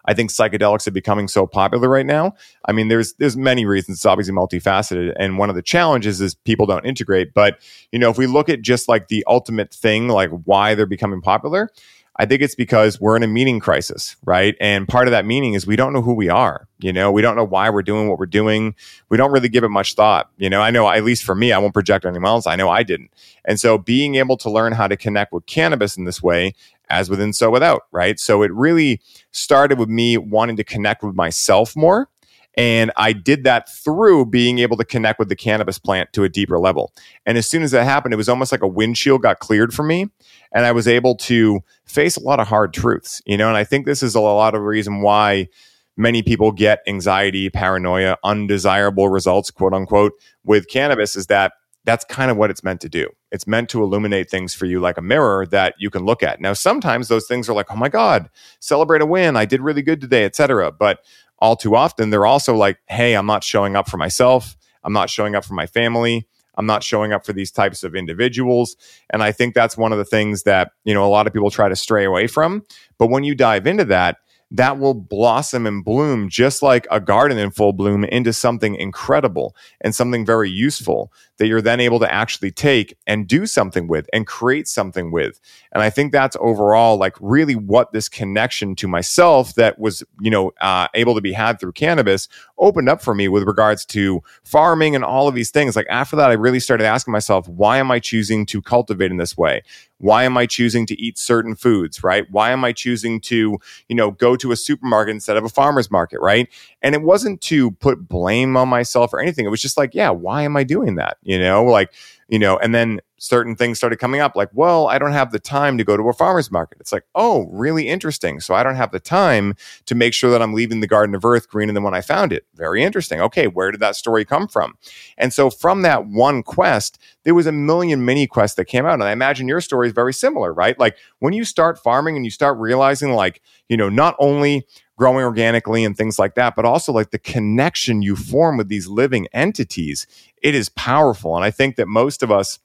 [0.05, 2.33] I think psychedelics are becoming so popular right now.
[2.65, 3.97] I mean, there's there's many reasons.
[3.99, 7.33] It's obviously multifaceted, and one of the challenges is people don't integrate.
[7.33, 7.59] But
[7.91, 11.21] you know, if we look at just like the ultimate thing, like why they're becoming
[11.21, 11.69] popular,
[12.19, 14.53] I think it's because we're in a meaning crisis, right?
[14.59, 16.67] And part of that meaning is we don't know who we are.
[16.79, 18.75] You know, we don't know why we're doing what we're doing.
[19.07, 20.29] We don't really give it much thought.
[20.37, 22.45] You know, I know, at least for me, I won't project anyone else.
[22.45, 23.11] I know I didn't.
[23.45, 26.55] And so being able to learn how to connect with cannabis in this way,
[26.89, 28.19] as within, so without, right?
[28.19, 28.99] So it really
[29.31, 32.09] started with me wanting to connect with myself more
[32.57, 36.29] and I did that through being able to connect with the cannabis plant to a
[36.29, 36.93] deeper level.
[37.25, 39.83] And as soon as that happened, it was almost like a windshield got cleared for
[39.83, 40.07] me.
[40.51, 43.63] And I was able to face a lot of hard truths, you know, and I
[43.63, 45.47] think this is a lot of reason why
[45.95, 51.53] many people get anxiety, paranoia, undesirable results, quote unquote, with cannabis is that
[51.85, 53.09] that's kind of what it's meant to do.
[53.31, 56.41] It's meant to illuminate things for you like a mirror that you can look at.
[56.41, 59.35] Now, sometimes those things are like, oh my God, celebrate a win.
[59.35, 60.71] I did really good today, etc.
[60.71, 60.99] But
[61.41, 64.55] all too often they're also like, hey, I'm not showing up for myself.
[64.83, 66.27] I'm not showing up for my family.
[66.55, 68.75] I'm not showing up for these types of individuals.
[69.09, 71.49] And I think that's one of the things that, you know, a lot of people
[71.49, 72.63] try to stray away from.
[72.97, 74.17] But when you dive into that,
[74.51, 79.55] that will blossom and bloom just like a garden in full bloom into something incredible
[79.81, 84.09] and something very useful that you're then able to actually take and do something with
[84.11, 85.39] and create something with.
[85.71, 90.31] And I think that's overall like really what this connection to myself that was, you
[90.31, 94.21] know, uh, able to be had through cannabis opened up for me with regards to
[94.43, 95.75] farming and all of these things.
[95.75, 99.17] Like after that, I really started asking myself, why am I choosing to cultivate in
[99.17, 99.63] this way?
[99.99, 102.25] Why am I choosing to eat certain foods, right?
[102.31, 105.91] Why am I choosing to, you know, go to a supermarket instead of a farmer's
[105.91, 106.47] market, right?
[106.81, 109.45] And it wasn't to put blame on myself or anything.
[109.45, 111.17] It was just like, yeah, why am I doing that?
[111.21, 111.93] You know, like,
[112.27, 115.39] you know, and then certain things started coming up like, well, I don't have the
[115.39, 116.77] time to go to a farmer's market.
[116.79, 118.39] It's like, oh, really interesting.
[118.39, 119.55] So I don't have the time
[119.85, 122.33] to make sure that I'm leaving the Garden of Earth greener than when I found
[122.33, 122.45] it.
[122.55, 123.21] Very interesting.
[123.21, 124.77] Okay, where did that story come from?
[125.17, 128.95] And so from that one quest, there was a million mini quests that came out.
[128.95, 130.79] And I imagine your story is very similar, right?
[130.79, 134.65] Like when you start farming and you start realizing, like, you know, not only
[134.97, 138.87] growing organically and things like that, but also like the connection you form with these
[138.87, 140.05] living entities.
[140.41, 141.37] It is powerful.
[141.37, 142.59] And I think that most of us,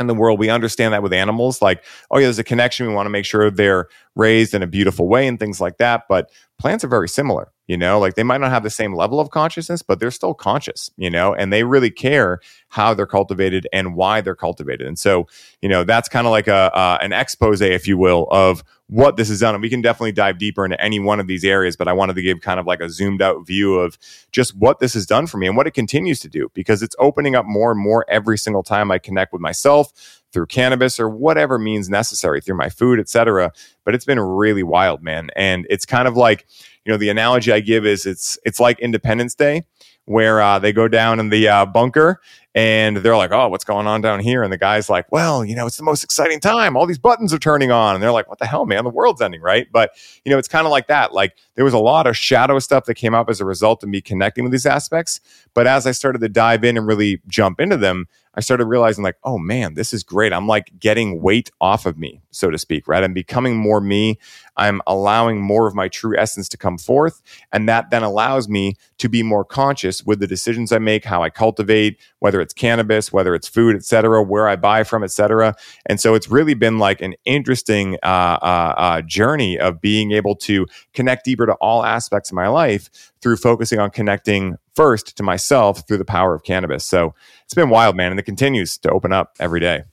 [0.00, 1.62] in the world, we understand that with animals.
[1.62, 2.86] Like, oh, yeah, there's a connection.
[2.86, 6.04] We want to make sure they're raised in a beautiful way and things like that.
[6.08, 9.20] But plants are very similar, you know, like they might not have the same level
[9.20, 13.66] of consciousness, but they're still conscious, you know, and they really care how they're cultivated
[13.72, 14.86] and why they're cultivated.
[14.86, 15.26] And so,
[15.62, 19.16] you know, that's kind of like a uh, an expose, if you will, of what
[19.16, 19.54] this has done.
[19.54, 22.16] And we can definitely dive deeper into any one of these areas, but I wanted
[22.16, 23.98] to give kind of like a zoomed out view of
[24.30, 26.96] just what this has done for me and what it continues to do because it's
[26.98, 31.08] opening up more and more every single time I connect with myself through cannabis or
[31.08, 33.52] whatever means necessary through my food, etc.
[33.84, 35.30] But it's been really wild, man.
[35.34, 36.46] And it's kind of like,
[36.84, 39.62] you know, the analogy I give is it's it's like Independence Day
[40.06, 42.20] where uh, they go down in the uh, bunker
[42.54, 45.56] and they're like, "Oh, what's going on down here?" And the guy's like, "Well, you
[45.56, 46.76] know, it's the most exciting time.
[46.76, 48.84] All these buttons are turning on." And they're like, "What the hell, man?
[48.84, 49.90] The world's ending, right?" But
[50.24, 51.12] you know, it's kind of like that.
[51.12, 53.88] Like there was a lot of shadow stuff that came up as a result of
[53.88, 55.20] me connecting with these aspects.
[55.54, 59.04] But as I started to dive in and really jump into them, I started realizing
[59.04, 60.32] like, oh man, this is great.
[60.32, 63.04] I'm like getting weight off of me, so to speak, right?
[63.04, 64.18] I'm becoming more me.
[64.56, 67.22] I'm allowing more of my true essence to come forth.
[67.52, 71.22] And that then allows me to be more conscious with the decisions I make, how
[71.22, 75.10] I cultivate, whether it's cannabis, whether it's food, et cetera, where I buy from, et
[75.10, 75.56] cetera.
[75.86, 80.36] And so it's really been like an interesting uh, uh, uh, journey of being able
[80.36, 85.22] to connect deeper to all aspects of my life through focusing on connecting first to
[85.22, 86.84] myself through the power of cannabis.
[86.84, 87.14] So
[87.44, 89.84] it's been wild, man, and it continues to open up every day.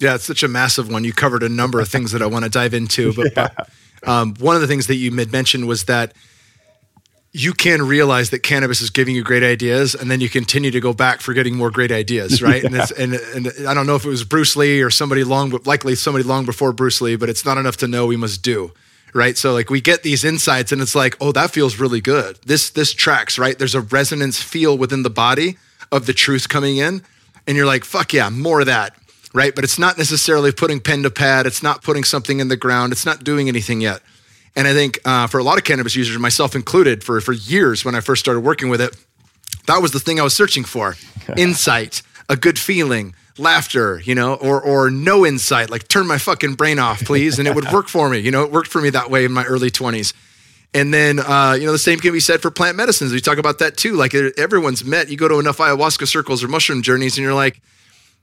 [0.00, 1.04] Yeah, it's such a massive one.
[1.04, 3.48] You covered a number of things that I want to dive into, but, yeah.
[3.56, 6.14] but um, one of the things that you mentioned was that
[7.32, 10.80] you can realize that cannabis is giving you great ideas, and then you continue to
[10.80, 12.62] go back for getting more great ideas, right?
[12.62, 12.86] yeah.
[12.96, 15.94] and, and, and I don't know if it was Bruce Lee or somebody long, likely
[15.94, 18.72] somebody long before Bruce Lee, but it's not enough to know we must do,
[19.12, 19.36] right?
[19.36, 22.38] So like we get these insights, and it's like, oh, that feels really good.
[22.46, 23.58] This this tracks, right?
[23.58, 25.58] There's a resonance feel within the body
[25.92, 27.02] of the truth coming in,
[27.46, 28.96] and you're like, fuck yeah, more of that,
[29.34, 29.54] right?
[29.54, 31.46] But it's not necessarily putting pen to pad.
[31.46, 32.92] It's not putting something in the ground.
[32.92, 34.00] It's not doing anything yet.
[34.56, 37.84] And I think uh, for a lot of cannabis users, myself included, for, for years
[37.84, 38.96] when I first started working with it,
[39.66, 40.96] that was the thing I was searching for
[41.36, 46.54] insight, a good feeling, laughter, you know, or, or no insight, like turn my fucking
[46.54, 47.38] brain off, please.
[47.38, 48.18] And it would work for me.
[48.18, 50.12] You know, it worked for me that way in my early 20s.
[50.74, 53.12] And then, uh, you know, the same can be said for plant medicines.
[53.12, 53.94] We talk about that too.
[53.94, 57.60] Like everyone's met, you go to enough ayahuasca circles or mushroom journeys, and you're like,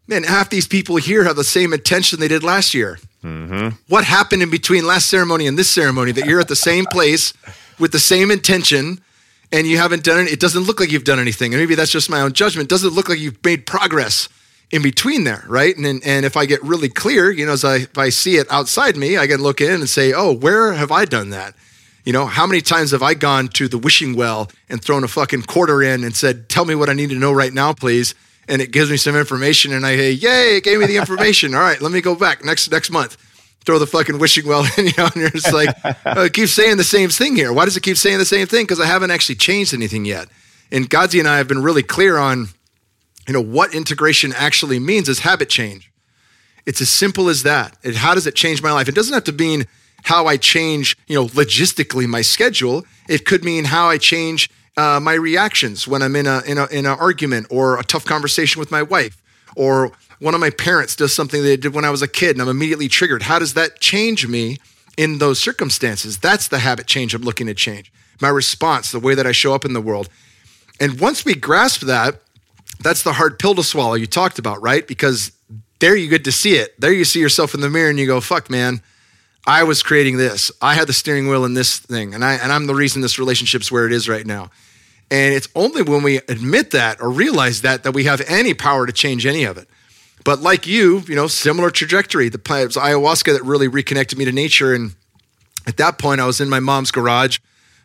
[0.08, 2.99] man, half these people here have the same intention they did last year.
[3.24, 3.76] Mm-hmm.
[3.88, 7.34] What happened in between last ceremony and this ceremony that you're at the same place
[7.80, 9.01] with the same intention
[9.51, 10.32] and you haven't done it?
[10.32, 11.53] It doesn't look like you've done anything.
[11.53, 12.66] And maybe that's just my own judgment.
[12.66, 14.30] It doesn't look like you've made progress
[14.72, 15.76] in between there, right?
[15.76, 18.47] And and if I get really clear, you know, as I if I see it
[18.51, 21.56] outside me, I can look in and say, oh, where have I done that?
[22.03, 25.08] You know, how many times have I gone to the wishing well and thrown a
[25.08, 28.14] fucking quarter in and said, tell me what I need to know right now, please?
[28.47, 31.53] And it gives me some information and I say, yay, it gave me the information.
[31.55, 33.17] All right, let me go back next next month.
[33.65, 35.75] Throw the fucking wishing well in, you know, and you're just like,
[36.05, 37.51] oh, it keeps saying the same thing here.
[37.51, 38.63] Why does it keep saying the same thing?
[38.63, 40.27] Because I haven't actually changed anything yet.
[40.71, 42.47] And Godzi and I have been really clear on,
[43.27, 45.91] you know, what integration actually means is habit change.
[46.65, 47.77] It's as simple as that.
[47.83, 48.87] And how does it change my life?
[48.87, 49.65] It doesn't have to mean
[50.03, 52.85] how I change, you know, logistically my schedule.
[53.07, 56.65] It could mean how I change uh, my reactions when I'm in a in a
[56.67, 59.21] in an argument or a tough conversation with my wife,
[59.55, 62.41] or one of my parents does something they did when I was a kid, and
[62.41, 63.23] I'm immediately triggered.
[63.23, 64.57] How does that change me
[64.97, 66.17] in those circumstances?
[66.17, 67.91] That's the habit change I'm looking to change.
[68.21, 70.09] My response, the way that I show up in the world,
[70.80, 72.21] and once we grasp that,
[72.82, 74.86] that's the hard pill to swallow you talked about, right?
[74.88, 75.32] Because
[75.80, 76.80] there you get to see it.
[76.80, 78.82] There you see yourself in the mirror, and you go, "Fuck, man."
[79.47, 80.51] I was creating this.
[80.61, 83.19] I had the steering wheel in this thing, and I and I'm the reason this
[83.19, 84.49] relationship's where it is right now.
[85.11, 88.87] And it's only when we admit that or realize that that we have any power
[88.87, 89.69] to change any of it.
[90.23, 92.29] But like you, you know, similar trajectory.
[92.29, 94.73] The it was ayahuasca that really reconnected me to nature.
[94.73, 94.95] And
[95.67, 97.37] at that point, I was in my mom's garage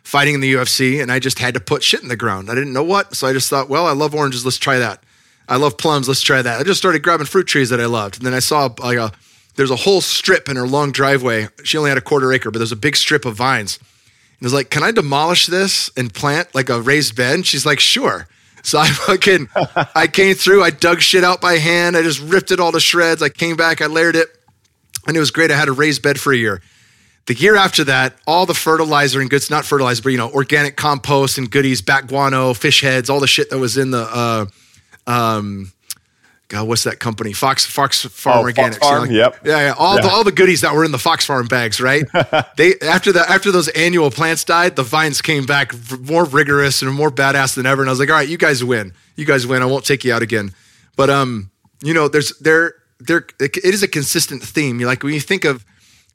[0.03, 2.49] fighting in the UFC, and I just had to put shit in the ground.
[2.49, 4.43] I didn't know what, so I just thought, well, I love oranges.
[4.43, 5.03] Let's try that.
[5.47, 6.07] I love plums.
[6.07, 6.59] Let's try that.
[6.59, 9.11] I just started grabbing fruit trees that I loved, and then I saw like a
[9.55, 11.47] there's a whole strip in her long driveway.
[11.63, 13.87] She only had a quarter acre, but there's a big strip of vines And
[14.41, 17.65] I was like, "Can I demolish this and plant like a raised bed?" And she's
[17.65, 18.27] like, "Sure."
[18.63, 19.49] So I fucking
[19.95, 20.63] I came through.
[20.63, 21.97] I dug shit out by hand.
[21.97, 23.21] I just ripped it all to shreds.
[23.21, 23.81] I came back.
[23.81, 24.29] I layered it,
[25.07, 25.51] and it was great.
[25.51, 26.61] I had a raised bed for a year.
[27.27, 30.75] The year after that, all the fertilizer and goods, not fertilizer, but you know, organic
[30.75, 34.45] compost and goodies, bat guano, fish heads, all the shit that was in the uh,
[35.05, 35.71] um,
[36.51, 37.31] God, what's that company?
[37.31, 38.73] Fox Fox Farm oh, Organics.
[38.73, 39.45] Fox Farm, you know, like, yep.
[39.45, 39.73] Yeah, yeah.
[39.77, 40.01] All yeah.
[40.01, 42.03] the all the goodies that were in the Fox Farm bags, right?
[42.57, 46.93] they after the after those annual plants died, the vines came back more rigorous and
[46.93, 47.81] more badass than ever.
[47.81, 48.91] And I was like, all right, you guys win.
[49.15, 49.61] You guys win.
[49.61, 50.51] I won't take you out again.
[50.97, 54.81] But um, you know, there's there there it is a consistent theme.
[54.81, 55.65] You like when you think of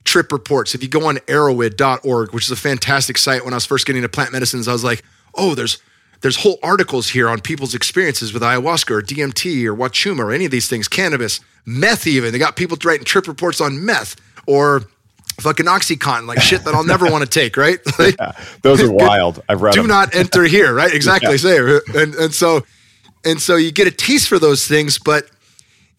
[0.04, 3.64] trip reports, if you go on erowid.org, which is a fantastic site when I was
[3.64, 5.02] first getting into plant medicines, I was like,
[5.34, 5.78] oh, there's
[6.22, 10.44] there's whole articles here on people's experiences with ayahuasca or DMT or wachuma or any
[10.46, 12.32] of these things, cannabis, meth even.
[12.32, 14.82] They got people writing trip reports on meth or
[15.40, 17.78] fucking OxyContin, like shit that I'll never want to take, right?
[17.98, 19.42] Like, yeah, those are wild.
[19.48, 19.88] I've read Do them.
[19.88, 20.92] not enter here, right?
[20.94, 21.30] Exactly.
[21.32, 21.36] yeah.
[21.36, 21.58] Say,
[21.94, 22.64] and, and so,
[23.24, 25.28] and so you get a taste for those things, but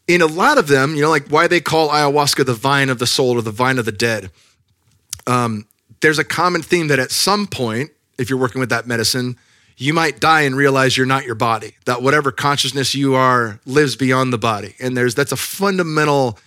[0.08, 2.98] in a lot of them, you know, like why they call ayahuasca the vine of
[3.00, 4.32] the soul or the vine of the dead.
[5.28, 5.68] Um,
[6.02, 9.38] there's a common theme that at some point, if you're working with that medicine,
[9.78, 13.96] you might die and realize you're not your body that whatever consciousness you are lives
[13.96, 14.76] beyond the body.
[14.80, 16.40] And there's that's a fundamental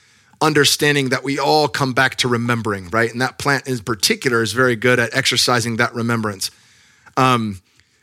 [0.43, 3.11] understanding that we all come back to remembering right?
[3.11, 6.51] And that plant in particular is very good at exercising that remembrance.
[7.17, 7.61] Um,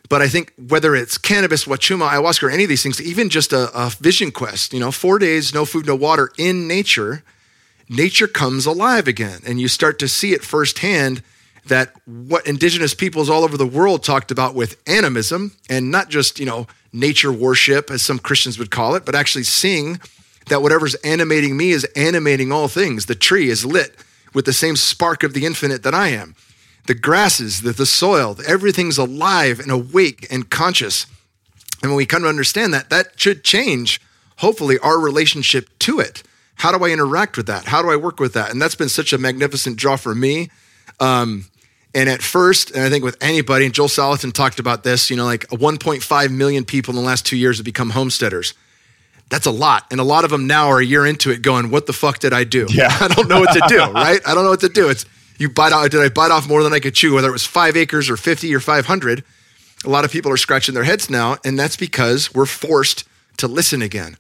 [0.10, 3.52] but i think whether it's cannabis wachuma ayahuasca or any of these things even just
[3.52, 7.24] a, a vision quest you know four days no food no water in nature
[7.90, 9.42] nature comes alive again.
[9.46, 11.24] And you start to see it firsthand
[11.68, 16.40] that what indigenous peoples all over the world talked about with animism and not just,
[16.40, 20.00] you know, nature worship as some Christians would call it, but actually seeing
[20.48, 23.06] that whatever's animating me is animating all things.
[23.06, 23.96] The tree is lit
[24.34, 26.36] with the same spark of the infinite that I am.
[26.88, 31.06] The grasses, the, the soil, everything's alive and awake and conscious.
[31.82, 34.02] And when we come to understand that, that should change,
[34.38, 36.24] hopefully, our relationship to it.
[36.56, 37.66] How do I interact with that?
[37.66, 38.52] How do I work with that?
[38.52, 40.50] And that's been such a magnificent draw for me.
[41.00, 41.46] Um,
[41.98, 45.16] and at first, and I think with anybody, and Joel Salatin talked about this, you
[45.16, 48.54] know, like 1.5 million people in the last two years have become homesteaders.
[49.30, 49.88] That's a lot.
[49.90, 52.20] And a lot of them now are a year into it going, what the fuck
[52.20, 52.68] did I do?
[52.70, 52.96] Yeah.
[53.02, 54.22] I don't know what to do, right?
[54.28, 54.90] I don't know what to do.
[54.90, 55.08] It's
[55.40, 57.46] you bite off, did I bite off more than I could chew, whether it was
[57.46, 59.24] five acres or 50 or 500?
[59.84, 61.38] A lot of people are scratching their heads now.
[61.44, 63.06] And that's because we're forced
[63.38, 64.18] to listen again.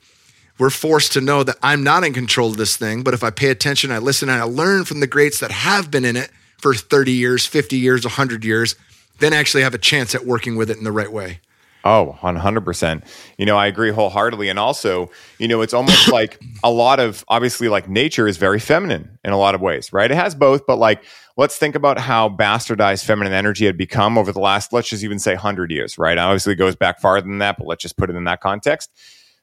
[0.57, 3.29] We're forced to know that I'm not in control of this thing, but if I
[3.29, 6.31] pay attention, I listen, and I learn from the greats that have been in it
[6.59, 8.75] for 30 years, 50 years, 100 years,
[9.19, 11.39] then actually have a chance at working with it in the right way.
[11.83, 13.03] Oh, 100%.
[13.37, 14.49] You know, I agree wholeheartedly.
[14.49, 18.59] And also, you know, it's almost like a lot of obviously like nature is very
[18.59, 20.11] feminine in a lot of ways, right?
[20.11, 21.03] It has both, but like
[21.37, 25.19] let's think about how bastardized feminine energy had become over the last, let's just even
[25.19, 26.17] say 100 years, right?
[26.17, 28.91] Obviously, it goes back farther than that, but let's just put it in that context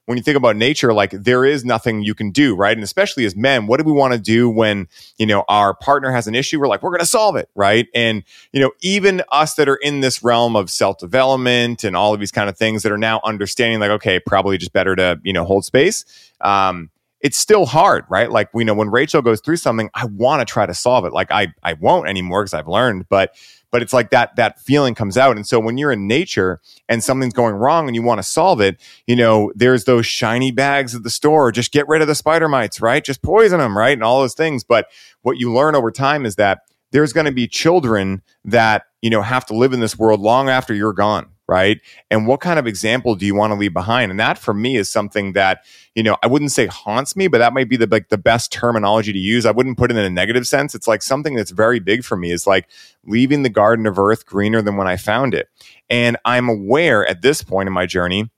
[0.07, 2.77] when you think about nature, like there is nothing you can do, right?
[2.77, 6.11] And especially as men, what do we want to do when, you know, our partner
[6.11, 6.61] has an issue?
[6.61, 7.89] We're like, we're going to solve it, right?
[7.95, 12.13] And, you know, even us that are in this realm of self development and all
[12.13, 15.21] of these kind of things that are now understanding, like, okay, probably just better to,
[15.25, 16.05] you know, hold space.
[16.41, 16.91] Um,
[17.25, 18.31] it's still hard, right?
[18.31, 21.15] Like we know when Rachel goes through something, I want to try to solve it.
[21.15, 23.35] Like I, I won't anymore because I've learned, but
[23.75, 25.35] but it's like that that feeling comes out.
[25.35, 28.61] And so when you're in nature and something's going wrong and you want to solve
[28.61, 32.15] it you know there's those shiny bags at the store just get rid of the
[32.15, 33.05] spider mites right?
[33.05, 33.95] Just poison them right?
[33.95, 34.63] And all those things.
[34.63, 34.87] But
[35.23, 36.61] what you learn over time is that
[36.93, 40.49] there's going to be children that you know have to live in this world long
[40.49, 41.81] after you're gone right?
[42.11, 44.11] And what kind of example do you want to leave behind?
[44.11, 45.65] And that for me is something that,
[45.95, 48.53] you know, I wouldn't say haunts me, but that might be the like the best
[48.53, 49.45] terminology to use.
[49.45, 50.75] I wouldn't put it in a negative sense.
[50.75, 52.69] It's like something that's very big for me is like
[53.05, 55.49] leaving the garden of earth greener than when I found it.
[55.91, 58.31] And I'm aware at this point in my journey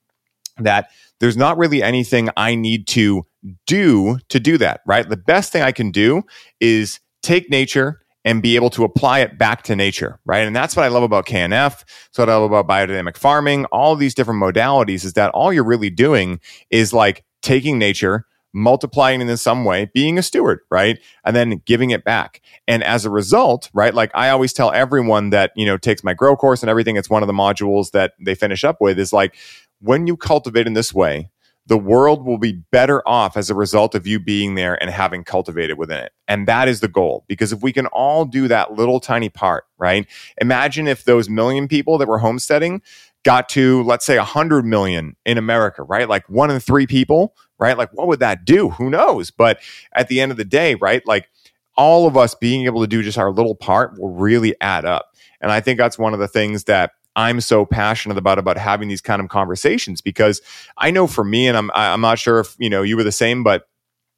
[0.59, 0.91] that
[1.21, 3.25] there's not really anything I need to
[3.67, 5.09] do to do that, right?
[5.09, 6.23] The best thing I can do
[6.61, 10.47] is take nature and be able to apply it back to nature, right?
[10.47, 11.85] And that's what I love about KNF.
[12.11, 15.64] So what I love about biodynamic farming, all these different modalities is that all you're
[15.64, 20.99] really doing is like taking nature, multiplying it in some way, being a steward, right?
[21.24, 22.43] And then giving it back.
[22.66, 26.12] And as a result, right, like I always tell everyone that, you know, takes my
[26.12, 29.12] grow course and everything, it's one of the modules that they finish up with is
[29.12, 29.37] like
[29.81, 31.31] when you cultivate in this way,
[31.67, 35.25] the world will be better off as a result of you being there and having
[35.25, 36.12] cultivated within it.
[36.29, 37.25] And that is the goal.
[37.27, 40.07] Because if we can all do that little tiny part, right?
[40.41, 42.83] Imagine if those million people that were homesteading
[43.25, 46.09] got to, let's say, 100 million in America, right?
[46.09, 47.77] Like one in three people, right?
[47.77, 48.71] Like what would that do?
[48.71, 49.33] Who knows?
[49.33, 49.59] But
[49.93, 51.05] at the end of the day, right?
[51.05, 51.29] Like
[51.77, 55.14] all of us being able to do just our little part will really add up.
[55.41, 58.89] And I think that's one of the things that I'm so passionate about about having
[58.89, 60.41] these kind of conversations because
[60.77, 63.11] I know for me, and I'm I'm not sure if you know you were the
[63.11, 63.67] same, but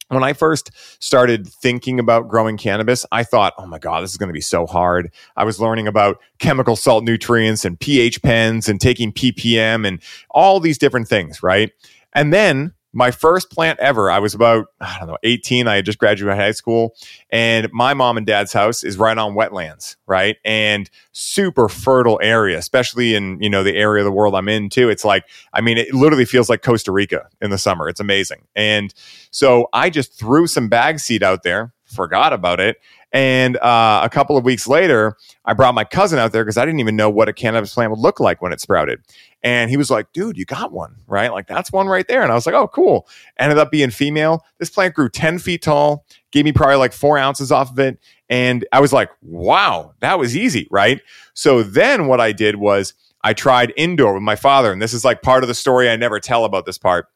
[0.09, 0.71] when I first
[1.03, 4.41] started thinking about growing cannabis, I thought, oh my God, this is going to be
[4.41, 5.13] so hard.
[5.37, 10.61] I was learning about chemical salt nutrients and pH pens and taking ppm and all
[10.61, 11.71] these different things, right?
[12.15, 15.69] And then my first plant ever, I was about, I don't know, 18.
[15.69, 16.97] I had just graduated high school.
[17.31, 20.37] And my mom and dad's house is right on wetlands, right?
[20.45, 24.69] And super fertile area, especially in, you know, the area of the world I'm in
[24.69, 24.89] too.
[24.89, 25.25] It's like,
[25.55, 27.89] I mean, it literally feels like Costa Rica in the summer.
[27.89, 28.49] It's amazing.
[28.57, 28.93] And
[29.31, 32.79] so I just threw some bag seed out there, forgot about it.
[33.13, 36.65] And uh, a couple of weeks later, I brought my cousin out there because I
[36.65, 39.01] didn't even know what a cannabis plant would look like when it sprouted.
[39.43, 41.33] And he was like, dude, you got one, right?
[41.33, 42.23] Like, that's one right there.
[42.23, 43.09] And I was like, oh, cool.
[43.39, 44.45] Ended up being female.
[44.59, 47.99] This plant grew 10 feet tall, gave me probably like four ounces off of it.
[48.29, 51.01] And I was like, wow, that was easy, right?
[51.35, 54.73] So then what I did was I tried indoor with my father.
[54.73, 57.07] And this is like part of the story I never tell about this part.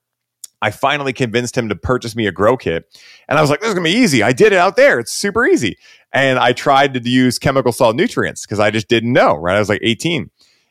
[0.63, 2.87] I finally convinced him to purchase me a grow kit.
[3.29, 4.23] And I was like, this is going to be easy.
[4.23, 5.01] I did it out there.
[5.01, 5.77] It's super easy.
[6.13, 9.57] And I tried to use chemical salt nutrients because I just didn't know, right?
[9.57, 10.31] I was like 18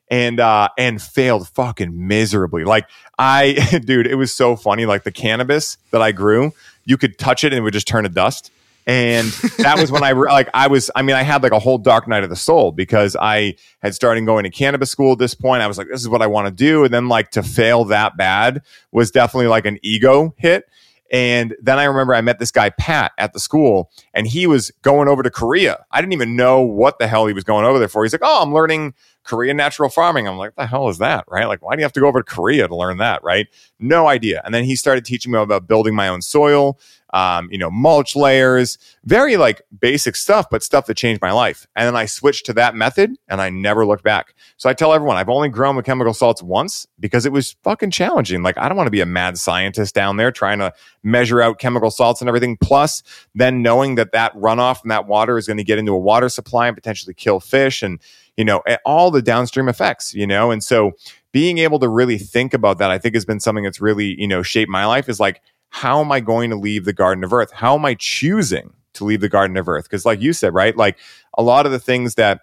[0.09, 2.63] and uh and failed fucking miserably.
[2.63, 2.87] Like
[3.19, 4.85] I dude, it was so funny.
[4.85, 6.53] Like the cannabis that I grew,
[6.85, 8.51] you could touch it and it would just turn to dust.
[8.88, 9.27] And
[9.57, 12.07] that was when I like I was I mean I had like a whole dark
[12.07, 15.61] night of the soul because I had started going to cannabis school at this point.
[15.61, 17.86] I was like this is what I want to do and then like to fail
[17.86, 20.67] that bad was definitely like an ego hit.
[21.11, 24.71] And then I remember I met this guy, Pat, at the school, and he was
[24.82, 25.86] going over to Korea.
[25.91, 28.03] I didn't even know what the hell he was going over there for.
[28.03, 28.93] He's like, Oh, I'm learning
[29.24, 30.28] Korean natural farming.
[30.28, 31.26] I'm like, what the hell is that?
[31.28, 31.45] Right?
[31.45, 33.24] Like, why do you have to go over to Korea to learn that?
[33.24, 33.47] Right?
[33.80, 34.41] No idea.
[34.43, 36.80] And then he started teaching me about building my own soil,
[37.13, 41.67] um, you know, mulch layers, very like basic stuff, but stuff that changed my life.
[41.76, 44.34] And then I switched to that method and I never looked back.
[44.57, 47.91] So I tell everyone I've only grown with chemical salts once because it was fucking
[47.91, 48.43] challenging.
[48.43, 51.59] Like, I don't want to be a mad scientist down there trying to measure out
[51.59, 52.57] chemical salts and everything.
[52.57, 53.03] Plus,
[53.36, 56.30] then knowing that that runoff from that water is going to get into a water
[56.30, 57.99] supply and potentially kill fish and
[58.38, 60.51] you know, all the downstream effects, you know?
[60.51, 60.91] And so
[61.32, 64.27] being able to really think about that, I think has been something that's really, you
[64.27, 67.34] know, shaped my life is like, how am I going to leave the Garden of
[67.34, 67.51] Earth?
[67.51, 69.86] How am I choosing to leave the Garden of Earth?
[69.86, 70.75] Because, like you said, right?
[70.75, 70.97] Like
[71.38, 72.41] a lot of the things that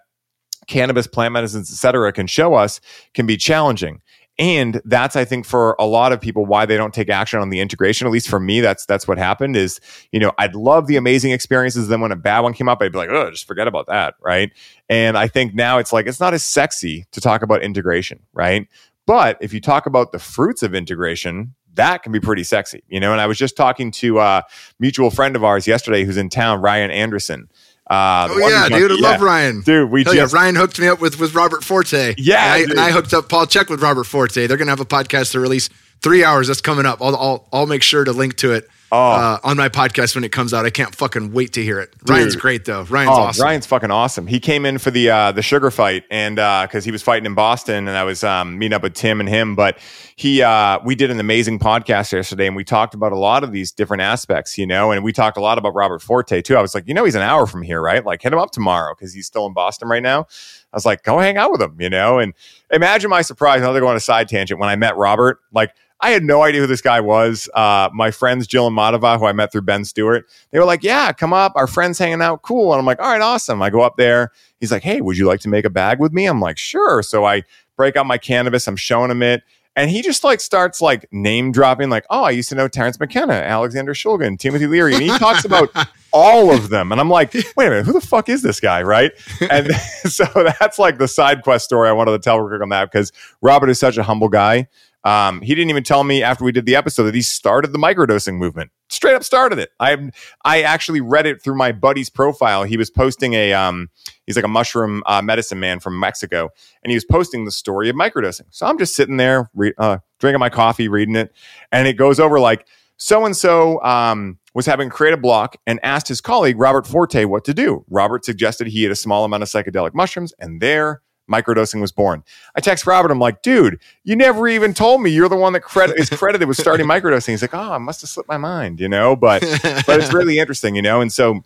[0.67, 2.79] cannabis, plant medicines, et cetera, can show us
[3.13, 4.01] can be challenging
[4.39, 7.49] and that's i think for a lot of people why they don't take action on
[7.49, 8.07] the integration.
[8.07, 9.79] At least for me that's that's what happened is
[10.11, 11.89] you know i'd love the amazing experiences.
[11.89, 14.15] Then when a bad one came up i'd be like oh just forget about that
[14.21, 14.51] right?
[14.87, 18.67] And i think now it's like it's not as sexy to talk about integration right?
[19.05, 22.99] But if you talk about the fruits of integration that can be pretty sexy you
[22.99, 23.11] know?
[23.11, 24.43] And i was just talking to a
[24.79, 27.49] mutual friend of ours yesterday who's in town ryan anderson
[27.89, 29.01] uh, oh yeah, dude, I yeah.
[29.01, 29.61] love Ryan.
[29.61, 32.15] Dude, we Hell just yeah, Ryan hooked me up with with Robert Forte.
[32.17, 34.45] Yeah, and I, and I, hooked up Paul Chek with Robert Forte.
[34.45, 35.69] They're gonna have a podcast to release
[36.01, 36.47] three hours.
[36.47, 37.01] That's coming up.
[37.01, 39.11] I'll I'll, I'll make sure to link to it oh.
[39.11, 40.65] uh, on my podcast when it comes out.
[40.65, 41.91] I can't fucking wait to hear it.
[41.99, 42.09] Dude.
[42.09, 42.83] Ryan's great though.
[42.83, 43.43] Ryan's oh, awesome.
[43.43, 44.27] Ryan's fucking awesome.
[44.27, 47.25] He came in for the uh, the sugar fight and because uh, he was fighting
[47.25, 49.55] in Boston and I was um, meeting up with Tim and him.
[49.55, 49.77] But
[50.15, 53.51] he uh, we did an amazing podcast yesterday and we talked about a lot of
[53.51, 56.57] these different aspects, you know, and we talked a lot about Robert Forte too.
[56.57, 58.05] I was like, you know, he's an hour from here, right?
[58.05, 60.27] Like hit him up tomorrow because he's still in Boston right now.
[60.71, 62.33] I was like, go hang out with him, you know, and
[62.69, 63.61] imagine my surprise.
[63.61, 65.71] Another going on a side tangent when I met Robert, like
[66.01, 67.49] I had no idea who this guy was.
[67.53, 70.83] Uh, my friends Jill and Madhava, who I met through Ben Stewart, they were like,
[70.83, 71.53] "Yeah, come up.
[71.55, 72.41] Our friends hanging out.
[72.41, 74.31] Cool." And I'm like, "All right, awesome." I go up there.
[74.59, 77.03] He's like, "Hey, would you like to make a bag with me?" I'm like, "Sure."
[77.03, 77.43] So I
[77.75, 78.67] break out my cannabis.
[78.67, 79.43] I'm showing him it.
[79.75, 82.99] And he just like starts like name dropping, like, oh, I used to know Terence
[82.99, 84.93] McKenna, Alexander Shulgin, Timothy Leary.
[84.93, 85.69] And he talks about
[86.11, 86.91] all of them.
[86.91, 88.81] And I'm like, wait a minute, who the fuck is this guy?
[88.83, 89.13] Right.
[89.49, 89.73] And
[90.09, 92.91] so that's like the side quest story I wanted to tell real quick on that
[92.91, 94.67] because Robert is such a humble guy.
[95.03, 97.79] Um, he didn't even tell me after we did the episode that he started the
[97.79, 98.71] microdosing movement.
[98.89, 99.69] Straight up started it.
[99.79, 100.11] I
[100.43, 102.63] I actually read it through my buddy's profile.
[102.63, 103.89] He was posting a um,
[104.25, 106.49] he's like a mushroom uh, medicine man from Mexico,
[106.83, 108.47] and he was posting the story of microdosing.
[108.49, 111.33] So I'm just sitting there, re- uh, drinking my coffee, reading it,
[111.71, 116.07] and it goes over like so and so um was having creative block and asked
[116.07, 117.85] his colleague Robert Forte what to do.
[117.89, 122.23] Robert suggested he eat a small amount of psychedelic mushrooms, and there microdosing was born.
[122.55, 123.11] I text Robert.
[123.11, 126.47] I'm like, dude, you never even told me you're the one that credit is credited
[126.47, 127.29] with starting microdosing.
[127.29, 129.15] He's like, ah, oh, I must have slipped my mind, you know.
[129.15, 129.41] But
[129.85, 131.01] but it's really interesting, you know.
[131.01, 131.43] And so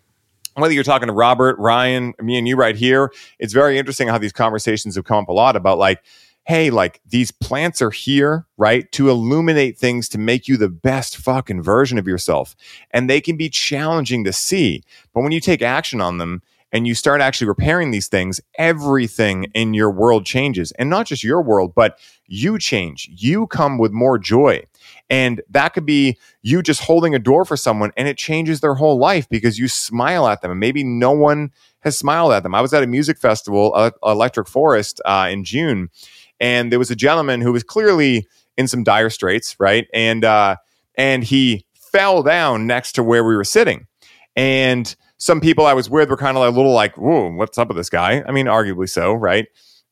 [0.54, 4.18] whether you're talking to Robert, Ryan, me, and you right here, it's very interesting how
[4.18, 6.02] these conversations have come up a lot about like.
[6.46, 8.92] Hey, like these plants are here, right?
[8.92, 12.54] To illuminate things to make you the best fucking version of yourself.
[12.90, 14.82] And they can be challenging to see.
[15.14, 16.42] But when you take action on them,
[16.74, 20.72] and you start actually repairing these things, everything in your world changes.
[20.72, 23.08] And not just your world, but you change.
[23.12, 24.64] You come with more joy.
[25.08, 28.74] And that could be you just holding a door for someone and it changes their
[28.74, 30.50] whole life because you smile at them.
[30.50, 32.56] And maybe no one has smiled at them.
[32.56, 35.90] I was at a music festival, uh, Electric Forest, uh, in June,
[36.40, 39.86] and there was a gentleman who was clearly in some dire straits, right?
[39.94, 40.56] And, uh,
[40.96, 43.86] and he fell down next to where we were sitting.
[44.34, 47.56] And some people I was with were kind of like a little like, "Whoa, what's
[47.56, 49.46] up with this guy?" I mean, arguably so, right?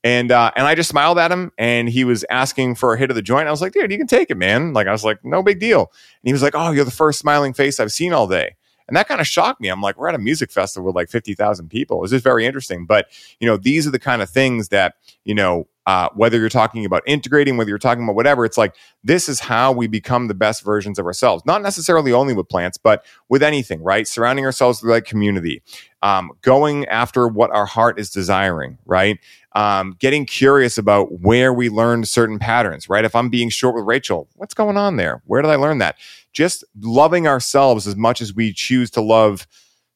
[0.05, 3.09] And uh, and I just smiled at him, and he was asking for a hit
[3.09, 3.49] of the joint.
[3.49, 5.59] I was like, "Dude, you can take it, man." Like I was like, "No big
[5.59, 8.57] deal." And he was like, "Oh, you're the first smiling face I've seen all day."
[8.89, 9.69] And that kind of shocked me.
[9.69, 11.99] I'm like, we're at a music festival with like 50,000 people.
[11.99, 12.85] It was just very interesting.
[12.85, 13.07] But,
[13.41, 16.85] you know, these are the kind of things that, you know, uh, whether you're talking
[16.85, 20.35] about integrating, whether you're talking about whatever, it's like this is how we become the
[20.35, 21.45] best versions of ourselves.
[21.45, 24.07] Not necessarily only with plants, but with anything, right?
[24.07, 25.63] Surrounding ourselves with like community,
[26.03, 29.19] um, going after what our heart is desiring, right?
[29.55, 33.05] Um, getting curious about where we learned certain patterns, right?
[33.05, 35.23] If I'm being short with Rachel, what's going on there?
[35.27, 35.97] Where did I learn that?
[36.33, 39.47] Just loving ourselves as much as we choose to love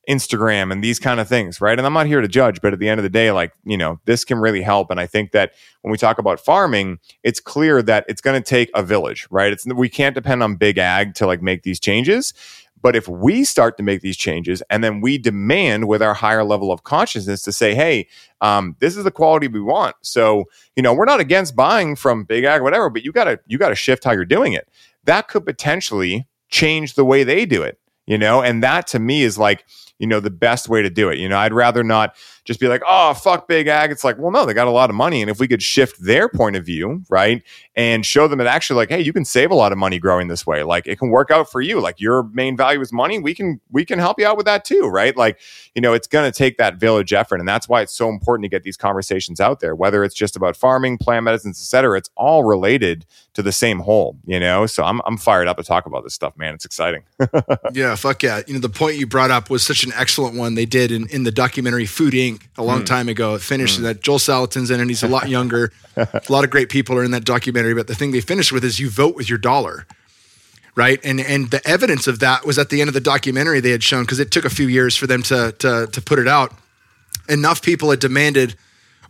[0.09, 1.79] Instagram and these kind of things, right?
[1.79, 3.77] And I'm not here to judge, but at the end of the day, like, you
[3.77, 4.91] know, this can really help.
[4.91, 5.53] And I think that
[5.83, 9.53] when we talk about farming, it's clear that it's going to take a village, right?
[9.53, 12.33] It's we can't depend on big ag to like make these changes.
[12.83, 16.45] But if we start to make these changes and then we demand with our higher
[16.45, 18.07] level of consciousness to say, hey,
[18.43, 19.97] um, this is the quality we want.
[20.03, 20.45] So,
[20.77, 23.75] you know, we're not against buying from big ag, whatever, but you gotta you gotta
[23.75, 24.69] shift how you're doing it.
[25.05, 28.41] That could potentially change the way they do it, you know?
[28.41, 29.65] And that to me is like,
[29.99, 31.19] you know, the best way to do it.
[31.19, 33.91] You know, I'd rather not just be like, oh, fuck big ag.
[33.91, 35.21] It's like, well, no, they got a lot of money.
[35.21, 37.43] And if we could shift their point of view, right,
[37.75, 40.29] and show them that actually, like, hey, you can save a lot of money growing
[40.29, 40.63] this way.
[40.63, 41.81] Like, it can work out for you.
[41.81, 43.19] Like, your main value is money.
[43.19, 45.17] We can we can help you out with that too, right?
[45.17, 45.39] Like,
[45.75, 48.45] you know, it's going to take that village effort, and that's why it's so important
[48.45, 49.75] to get these conversations out there.
[49.75, 54.19] Whether it's just about farming, plant medicines, etc., it's all related to the same whole.
[54.27, 56.55] You know, so I'm I'm fired up to talk about this stuff, man.
[56.55, 57.03] It's exciting.
[57.73, 58.43] yeah, fuck yeah.
[58.47, 60.55] You know, the point you brought up was such an excellent one.
[60.55, 62.87] They did in in the documentary Food Inc a long mm.
[62.87, 63.35] time ago.
[63.35, 63.85] It finished mm.
[63.85, 65.73] that Joel Salatin's in, and he's a lot younger.
[65.97, 67.75] a lot of great people are in that documentary.
[67.75, 69.87] But the thing they finished with is you vote with your dollar,
[70.75, 71.01] right?
[71.05, 73.83] And and the evidence of that was at the end of the documentary they had
[73.83, 76.53] shown because it took a few years for them to to to put it out.
[77.29, 78.57] Enough people had demanded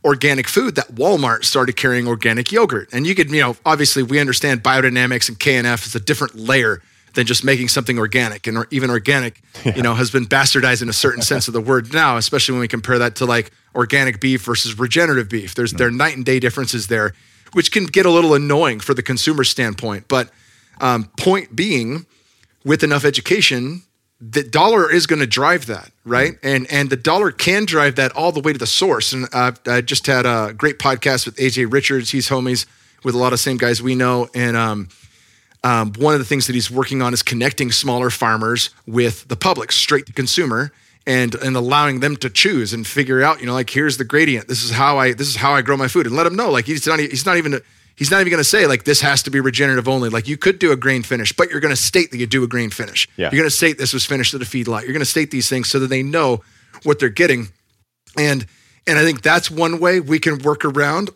[0.04, 2.88] organic food that Walmart started carrying organic yogurt.
[2.92, 6.80] And you could, you know, obviously we understand biodynamics and KNF is a different layer
[7.16, 8.46] than just making something organic.
[8.46, 9.74] And or even organic, yeah.
[9.74, 12.60] you know, has been bastardized in a certain sense of the word now, especially when
[12.60, 15.54] we compare that to like organic beef versus regenerative beef.
[15.54, 15.78] There's mm.
[15.78, 17.14] there night and day differences there,
[17.54, 20.08] which can get a little annoying for the consumer standpoint.
[20.08, 20.30] But
[20.80, 22.04] um, point being,
[22.66, 23.82] with enough education,
[24.20, 26.34] the dollar is going to drive that, right?
[26.34, 26.38] Mm.
[26.54, 29.14] And and the dollar can drive that all the way to the source.
[29.14, 32.10] And uh, I just had a great podcast with AJ Richards.
[32.10, 32.66] He's homies
[33.02, 34.88] with a lot of same guys we know, and um,
[35.64, 39.36] um, one of the things that he's working on is connecting smaller farmers with the
[39.36, 40.72] public, straight to consumer,
[41.06, 44.48] and and allowing them to choose and figure out, you know, like here's the gradient.
[44.48, 46.50] This is how I this is how I grow my food, and let them know.
[46.50, 47.60] Like he's not he's not even
[47.94, 50.08] he's not even going to say like this has to be regenerative only.
[50.08, 52.44] Like you could do a grain finish, but you're going to state that you do
[52.44, 53.08] a grain finish.
[53.16, 53.30] Yeah.
[53.30, 54.82] You're going to state this was finished at a feedlot.
[54.82, 56.42] You're going to state these things so that they know
[56.82, 57.48] what they're getting,
[58.16, 58.46] and
[58.86, 61.10] and I think that's one way we can work around.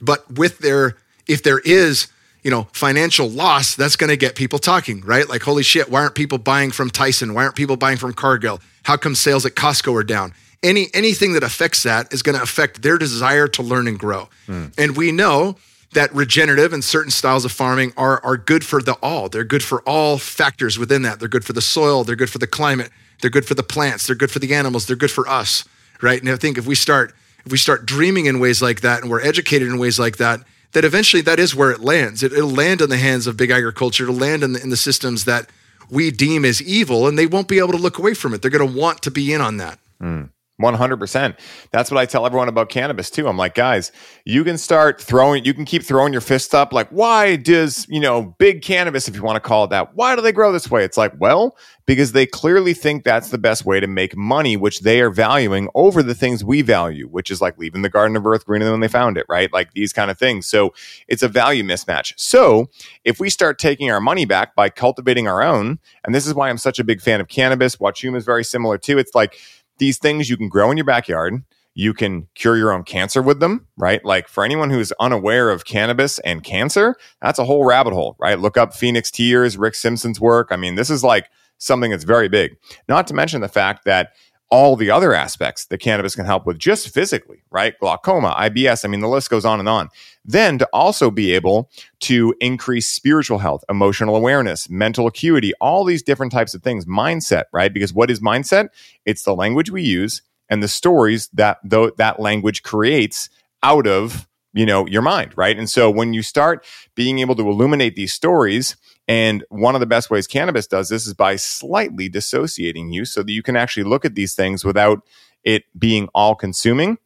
[0.00, 0.96] But with their
[1.26, 2.08] if there is
[2.44, 5.26] you know, financial loss, that's going to get people talking, right?
[5.28, 7.32] Like, holy shit, why aren't people buying from Tyson?
[7.32, 8.60] Why aren't people buying from Cargill?
[8.84, 10.34] How come sales at Costco are down?
[10.62, 14.28] Any anything that affects that is going to affect their desire to learn and grow.
[14.46, 14.72] Mm.
[14.78, 15.56] And we know
[15.92, 19.28] that regenerative and certain styles of farming are are good for the all.
[19.28, 21.20] They're good for all factors within that.
[21.20, 22.90] They're good for the soil, they're good for the climate,
[23.20, 25.64] they're good for the plants, they're good for the animals, they're good for us,
[26.02, 26.20] right?
[26.20, 27.14] And I think if we start
[27.44, 30.40] if we start dreaming in ways like that and we're educated in ways like that,
[30.74, 32.22] that eventually that is where it lands.
[32.22, 34.04] It, will land in the hands of big agriculture.
[34.04, 35.48] It'll land in the, in the systems that
[35.90, 38.42] we deem as evil, and they won't be able to look away from it.
[38.42, 39.78] They're going to want to be in on that.
[40.02, 40.30] Mm.
[40.60, 41.36] 100%.
[41.72, 43.26] That's what I tell everyone about cannabis too.
[43.26, 43.90] I'm like, guys,
[44.24, 46.72] you can start throwing, you can keep throwing your fist up.
[46.72, 50.14] Like, why does, you know, big cannabis, if you want to call it that, why
[50.14, 50.84] do they grow this way?
[50.84, 54.80] It's like, well, because they clearly think that's the best way to make money, which
[54.80, 58.24] they are valuing over the things we value, which is like leaving the Garden of
[58.24, 59.52] Earth greener than when they found it, right?
[59.52, 60.46] Like these kind of things.
[60.46, 60.72] So
[61.08, 62.14] it's a value mismatch.
[62.16, 62.70] So
[63.04, 66.48] if we start taking our money back by cultivating our own, and this is why
[66.48, 68.98] I'm such a big fan of cannabis, Wachuma is very similar too.
[68.98, 69.36] It's like,
[69.78, 71.42] these things you can grow in your backyard.
[71.76, 74.04] You can cure your own cancer with them, right?
[74.04, 78.38] Like for anyone who's unaware of cannabis and cancer, that's a whole rabbit hole, right?
[78.38, 80.48] Look up Phoenix Tears, Rick Simpson's work.
[80.52, 82.56] I mean, this is like something that's very big.
[82.88, 84.12] Not to mention the fact that
[84.54, 87.76] all the other aspects that cannabis can help with just physically, right?
[87.80, 89.88] Glaucoma, IBS, I mean, the list goes on and on.
[90.24, 91.68] Then to also be able
[92.02, 97.46] to increase spiritual health, emotional awareness, mental acuity, all these different types of things, mindset,
[97.52, 97.74] right?
[97.74, 98.68] Because what is mindset?
[99.04, 103.30] It's the language we use and the stories that though that language creates
[103.64, 107.48] out of you know your mind right and so when you start being able to
[107.48, 108.76] illuminate these stories
[109.06, 113.22] and one of the best ways cannabis does this is by slightly dissociating you so
[113.22, 115.02] that you can actually look at these things without
[115.44, 116.98] it being all consuming.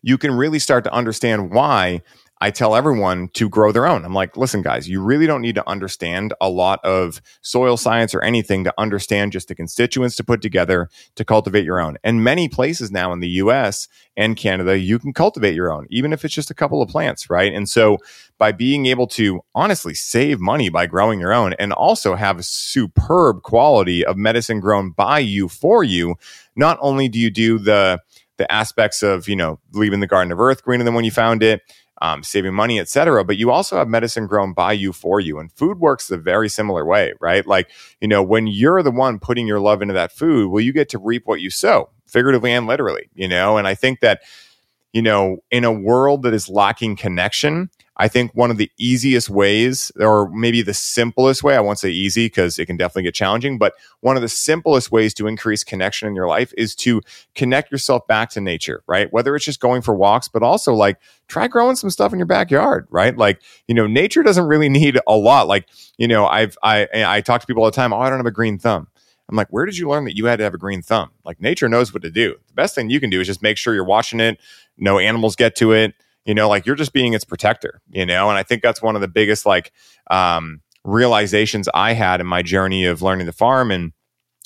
[0.00, 2.02] You can really start to understand why
[2.42, 4.04] I tell everyone to grow their own.
[4.04, 8.16] I'm like, listen, guys, you really don't need to understand a lot of soil science
[8.16, 11.98] or anything to understand just the constituents to put together to cultivate your own.
[12.02, 13.86] And many places now in the US
[14.16, 17.30] and Canada, you can cultivate your own, even if it's just a couple of plants,
[17.30, 17.54] right?
[17.54, 17.98] And so
[18.38, 22.42] by being able to honestly save money by growing your own and also have a
[22.42, 26.16] superb quality of medicine grown by you for you,
[26.56, 28.00] not only do you do the
[28.38, 31.42] the aspects of, you know, leaving the garden of earth greener than when you found
[31.42, 31.60] it,
[32.02, 33.24] um, saving money, etc.
[33.24, 36.48] But you also have medicine grown by you for you, and food works a very
[36.48, 37.46] similar way, right?
[37.46, 40.72] Like you know, when you're the one putting your love into that food, well, you
[40.72, 43.56] get to reap what you sow, figuratively and literally, you know.
[43.56, 44.22] And I think that
[44.92, 49.28] you know, in a world that is lacking connection, I think one of the easiest
[49.28, 53.14] ways, or maybe the simplest way, I won't say easy because it can definitely get
[53.14, 57.02] challenging, but one of the simplest ways to increase connection in your life is to
[57.34, 59.12] connect yourself back to nature, right?
[59.12, 62.26] Whether it's just going for walks, but also like try growing some stuff in your
[62.26, 63.16] backyard, right?
[63.16, 65.46] Like, you know, nature doesn't really need a lot.
[65.46, 65.68] Like,
[65.98, 68.26] you know, I've, I, I talk to people all the time, oh, I don't have
[68.26, 68.88] a green thumb.
[69.28, 71.10] I'm like, where did you learn that you had to have a green thumb?
[71.24, 72.36] Like, nature knows what to do.
[72.48, 74.38] The best thing you can do is just make sure you're watching it,
[74.76, 78.28] no animals get to it you know like you're just being its protector you know?
[78.28, 79.72] And i think that's one of the biggest like
[80.10, 83.92] um realizations i had in my journey of learning to farm and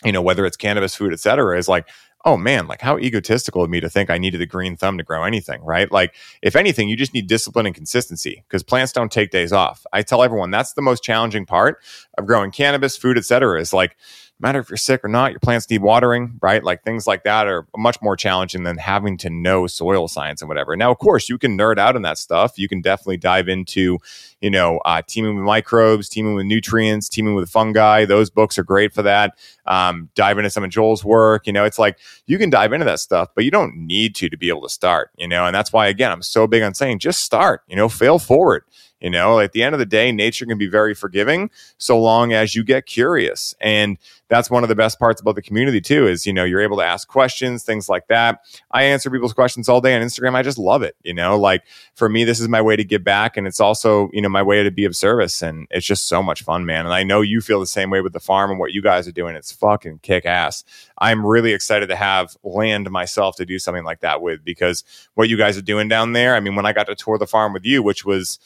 [0.04, 1.88] you know whether it's cannabis food et cetera is like
[2.26, 5.04] oh man like how egotistical of me to think i needed a green thumb to
[5.04, 5.90] grow anything right?
[5.90, 9.86] Like if anything you just need discipline and consistency because plants don't take days off.
[9.92, 11.80] I tell everyone that's the most challenging part
[12.18, 13.96] of growing cannabis food et cetera is like
[14.38, 16.62] matter if you're sick or not, your plants need watering, right?
[16.62, 20.48] Like things like that are much more challenging than having to know soil science and
[20.48, 20.76] whatever.
[20.76, 22.58] Now, of course, you can nerd out in that stuff.
[22.58, 23.98] You can definitely dive into,
[24.40, 28.04] you know, uh, teeming with microbes, teeming with nutrients, teeming with fungi.
[28.04, 29.38] Those books are great for that.
[29.66, 31.46] Um, dive into some of Joel's work.
[31.46, 34.28] You know, it's like you can dive into that stuff, but you don't need to
[34.28, 36.74] to be able to start, you know, and that's why, again, I'm so big on
[36.74, 38.64] saying just start, you know, fail forward.
[39.00, 42.32] You know, at the end of the day, nature can be very forgiving so long
[42.32, 43.54] as you get curious.
[43.60, 46.60] And that's one of the best parts about the community too is you know you're
[46.60, 48.40] able to ask questions things like that.
[48.70, 50.34] I answer people's questions all day on instagram.
[50.34, 51.38] I just love it you know?
[51.38, 51.62] Like
[51.94, 54.42] for me this is my way to give back and it's also you know my
[54.42, 56.86] way to be of service and it's just so much fun man.
[56.86, 59.06] And i know you feel the same way with the farm and what you guys
[59.06, 59.36] are doing.
[59.36, 60.64] It's fucking kick ass
[60.98, 64.84] i'm really excited to have land myself to do something like that with because
[65.14, 67.26] what you guys are doing down there i mean when i got to tour the
[67.26, 68.38] farm with you which was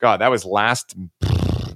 [0.00, 0.94] God, that was last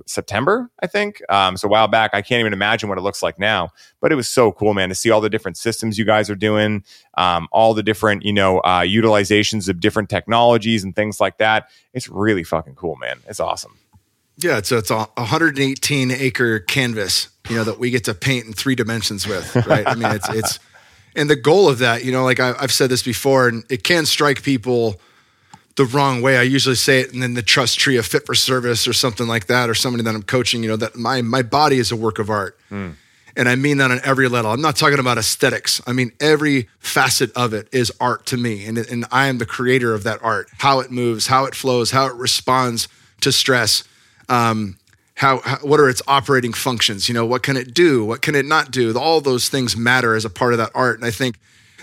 [0.09, 1.23] September, I think.
[1.29, 3.71] Um, so a while back, I can't even imagine what it looks like now.
[4.01, 6.37] But it was so cool, man, to see all the different systems you guys are
[6.37, 6.85] doing,
[7.17, 11.69] um, all the different, you know, uh, utilizations of different technologies and things like that.
[11.93, 13.21] It's really fucking cool, man.
[13.29, 13.79] It's awesome.
[14.37, 18.53] Yeah, so it's a 118 acre canvas, you know, that we get to paint in
[18.53, 19.85] three dimensions with, right?
[19.87, 20.61] I mean, it's it's,
[21.17, 23.83] and the goal of that, you know, like I, I've said this before, and it
[23.83, 25.01] can strike people
[25.79, 26.37] the wrong way.
[26.37, 29.27] I usually say it and then the trust tree of fit for service or something
[29.27, 31.97] like that, or somebody that I'm coaching, you know, that my my body is a
[31.97, 32.59] work of art.
[32.71, 32.97] Mm.
[33.37, 34.51] And I mean that on every level.
[34.51, 35.81] I'm not talking about aesthetics.
[35.87, 38.67] I mean, every facet of it is art to me.
[38.67, 40.49] And, and I am the creator of that art.
[40.59, 42.89] How it moves, how it flows, how it responds
[43.21, 43.85] to stress.
[44.29, 44.77] Um,
[45.15, 47.09] how, how, what are its operating functions?
[47.09, 48.05] You know, what can it do?
[48.05, 48.97] What can it not do?
[48.99, 50.97] All those things matter as a part of that art.
[50.97, 51.39] And I think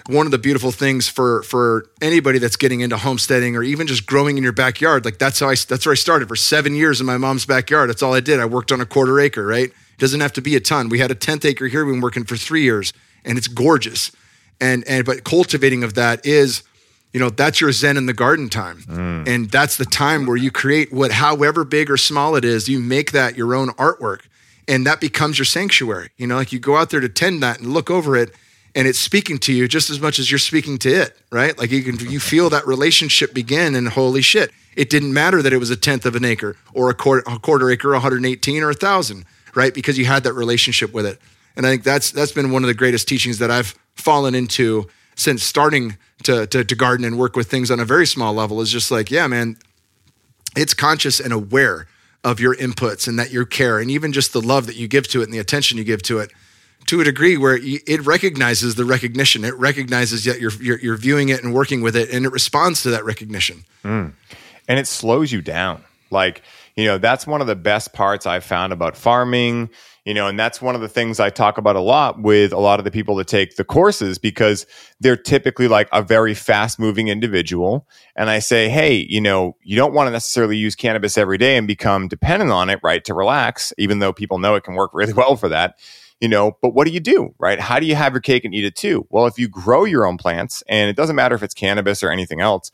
[0.08, 4.06] one of the beautiful things for for anybody that's getting into homesteading or even just
[4.06, 6.28] growing in your backyard like that's how I that's where I started.
[6.28, 8.40] For 7 years in my mom's backyard that's all I did.
[8.40, 9.70] I worked on a quarter acre right?
[9.70, 10.90] It doesn't have to be a ton.
[10.90, 12.94] We had a tenth acre here we've been working for 3 years
[13.24, 14.12] and it's gorgeous.
[14.62, 16.64] And and but cultivating of that is
[17.12, 18.84] you know that's your zen in the garden time.
[18.84, 19.28] Mm.
[19.28, 22.80] and that's the time where you create what however big or small it is you
[22.80, 24.22] make that your own artwork.
[24.68, 26.10] And that becomes your sanctuary.
[26.18, 28.32] You know like you go out there to tend that and look over it
[28.76, 31.58] and it's speaking to you just as much as you're speaking to it, right?
[31.58, 35.54] Like you can you feel that relationship begin, and holy shit, it didn't matter that
[35.54, 38.70] it was a tenth of an acre or a quarter, a quarter acre, 118 or
[38.70, 39.74] a thousand, right?
[39.74, 41.20] Because you had that relationship with it,
[41.56, 44.88] and I think that's that's been one of the greatest teachings that I've fallen into
[45.16, 48.60] since starting to, to, to garden and work with things on a very small level.
[48.60, 49.58] Is just like, yeah, man,
[50.58, 51.88] it's conscious and aware
[52.26, 55.08] of your inputs and that you care, and even just the love that you give
[55.08, 56.30] to it and the attention you give to it
[56.88, 59.44] to a degree where it recognizes the recognition.
[59.44, 62.84] It recognizes that you're, you're, you're viewing it and working with it, and it responds
[62.84, 63.66] to that recognition.
[63.84, 64.14] Mm.
[64.68, 65.84] And it slows you down.
[66.12, 66.42] Like,
[66.76, 69.70] you know, that's one of the best parts I've found about farming,
[70.04, 72.60] you know, and that's one of the things I talk about a lot with a
[72.60, 74.68] lot of the people that take the courses because
[75.00, 77.88] they're typically like a very fast moving individual.
[78.16, 81.58] And I say, hey, you know, you don't want to necessarily use cannabis every day
[81.58, 84.92] and become dependent on it, right, to relax, even though people know it can work
[84.94, 85.80] really well for that
[86.26, 87.60] you know, but what do you do, right?
[87.60, 89.06] How do you have your cake and eat it too?
[89.12, 92.10] Well, if you grow your own plants, and it doesn't matter if it's cannabis or
[92.10, 92.72] anything else,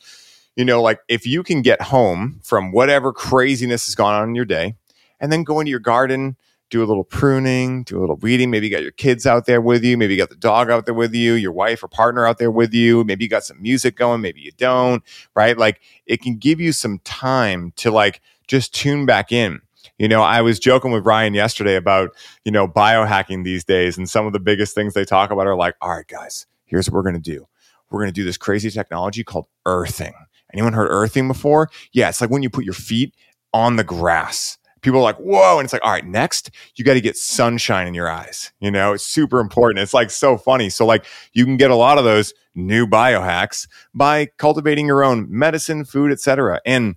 [0.56, 4.36] you know, like if you can get home from whatever craziness has gone on in
[4.36, 4.76] your day
[5.20, 6.38] and then go into your garden,
[6.70, 8.52] do a little pruning, do a little weeding.
[8.52, 9.98] Maybe you got your kids out there with you.
[9.98, 12.52] Maybe you got the dog out there with you, your wife or partner out there
[12.52, 13.04] with you.
[13.04, 14.22] Maybe you got some music going.
[14.22, 15.04] Maybe you don't,
[15.36, 15.58] right?
[15.58, 19.60] Like it can give you some time to like just tune back in
[20.02, 22.10] you know, I was joking with Ryan yesterday about,
[22.44, 24.00] you know, biohacking these days.
[24.00, 26.90] And some of the biggest things they talk about are like, all right, guys, here's
[26.90, 27.48] what we're going to do.
[27.92, 30.14] We're going to do this crazy technology called earthing.
[30.54, 31.70] Anyone heard earthing before?
[31.94, 33.14] Yeah, it's like when you put your feet
[33.54, 34.58] on the grass.
[34.82, 35.60] People are like, whoa.
[35.60, 38.52] And it's like, all right, next, you got to get sunshine in your eyes.
[38.60, 39.84] You know, it's super important.
[39.84, 40.72] It's like so funny.
[40.72, 45.28] So, like, you can get a lot of those new biohacks by cultivating your own
[45.30, 46.60] medicine, food, etc.
[46.66, 46.96] And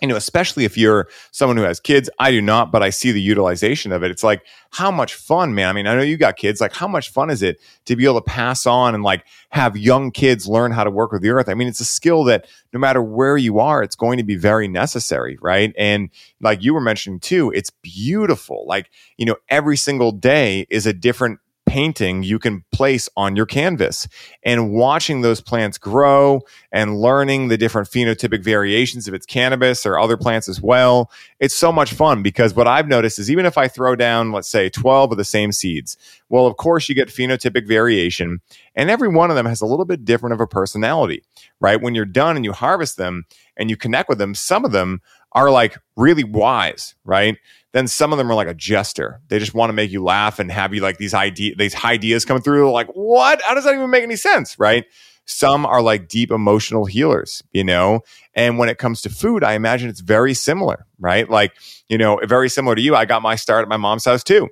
[0.00, 3.10] you know, especially if you're someone who has kids, I do not, but I see
[3.10, 4.10] the utilization of it.
[4.10, 5.68] It's like, how much fun, man.
[5.68, 6.60] I mean, I know you got kids.
[6.60, 9.76] Like, how much fun is it to be able to pass on and like have
[9.76, 11.48] young kids learn how to work with the earth?
[11.48, 14.36] I mean, it's a skill that no matter where you are, it's going to be
[14.36, 15.72] very necessary, right?
[15.76, 18.64] And like you were mentioning too, it's beautiful.
[18.66, 23.44] Like, you know, every single day is a different painting you can place on your
[23.44, 24.08] canvas
[24.42, 26.40] and watching those plants grow
[26.72, 31.10] and learning the different phenotypic variations if it's cannabis or other plants as well.
[31.40, 34.48] It's so much fun because what I've noticed is even if I throw down, let's
[34.48, 35.98] say 12 of the same seeds,
[36.30, 38.40] well, of course you get phenotypic variation
[38.74, 41.22] and every one of them has a little bit different of a personality,
[41.60, 41.82] right?
[41.82, 43.26] When you're done and you harvest them
[43.58, 45.02] and you connect with them, some of them
[45.32, 47.36] are like really wise, right?
[47.72, 49.20] Then some of them are like a jester.
[49.28, 52.24] They just want to make you laugh and have you like these idea these ideas
[52.24, 52.72] come through.
[52.72, 53.40] Like, what?
[53.42, 54.58] How does that even make any sense?
[54.58, 54.84] Right.
[55.26, 58.00] Some are like deep emotional healers, you know?
[58.34, 61.28] And when it comes to food, I imagine it's very similar, right?
[61.28, 61.52] Like,
[61.90, 62.96] you know, very similar to you.
[62.96, 64.48] I got my start at my mom's house too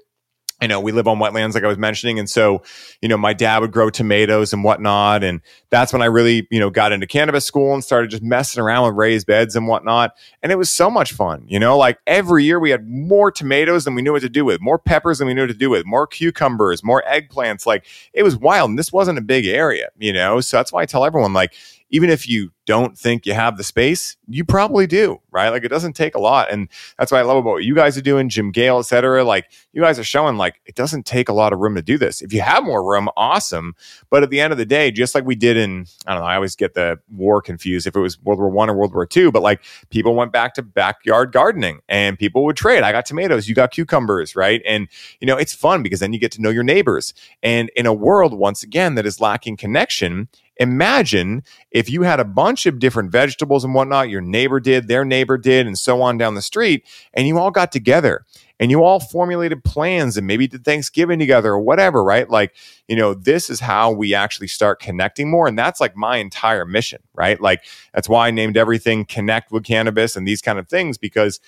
[0.62, 2.18] you know, we live on wetlands, like I was mentioning.
[2.18, 2.62] And so,
[3.02, 5.22] you know, my dad would grow tomatoes and whatnot.
[5.22, 8.62] And that's when I really, you know, got into cannabis school and started just messing
[8.62, 10.12] around with raised beds and whatnot.
[10.42, 13.84] And it was so much fun, you know, like every year we had more tomatoes
[13.84, 15.68] than we knew what to do with, more peppers than we knew what to do
[15.68, 17.66] with, more cucumbers, more eggplants.
[17.66, 17.84] Like
[18.14, 18.70] it was wild.
[18.70, 20.40] And this wasn't a big area, you know?
[20.40, 21.52] So that's why I tell everyone, like,
[21.90, 25.50] even if you don't think you have the space, you probably do, right?
[25.50, 26.50] Like it doesn't take a lot.
[26.50, 26.68] And
[26.98, 29.22] that's what I love about what you guys are doing, Jim Gale, et cetera.
[29.22, 31.96] Like you guys are showing like it doesn't take a lot of room to do
[31.96, 32.22] this.
[32.22, 33.74] If you have more room, awesome.
[34.10, 36.28] But at the end of the day, just like we did in, I don't know,
[36.28, 39.06] I always get the war confused if it was World War One or World War
[39.06, 42.82] Two, but like people went back to backyard gardening and people would trade.
[42.82, 44.60] I got tomatoes, you got cucumbers, right?
[44.66, 44.88] And
[45.20, 47.14] you know, it's fun because then you get to know your neighbors.
[47.44, 50.28] And in a world, once again, that is lacking connection,
[50.58, 55.04] Imagine if you had a bunch of different vegetables and whatnot, your neighbor did, their
[55.04, 58.24] neighbor did, and so on down the street, and you all got together
[58.58, 62.28] and you all formulated plans and maybe did Thanksgiving together or whatever, right?
[62.28, 62.54] Like,
[62.88, 65.46] you know, this is how we actually start connecting more.
[65.46, 67.40] And that's like my entire mission, right?
[67.40, 71.38] Like, that's why I named everything Connect with Cannabis and these kind of things because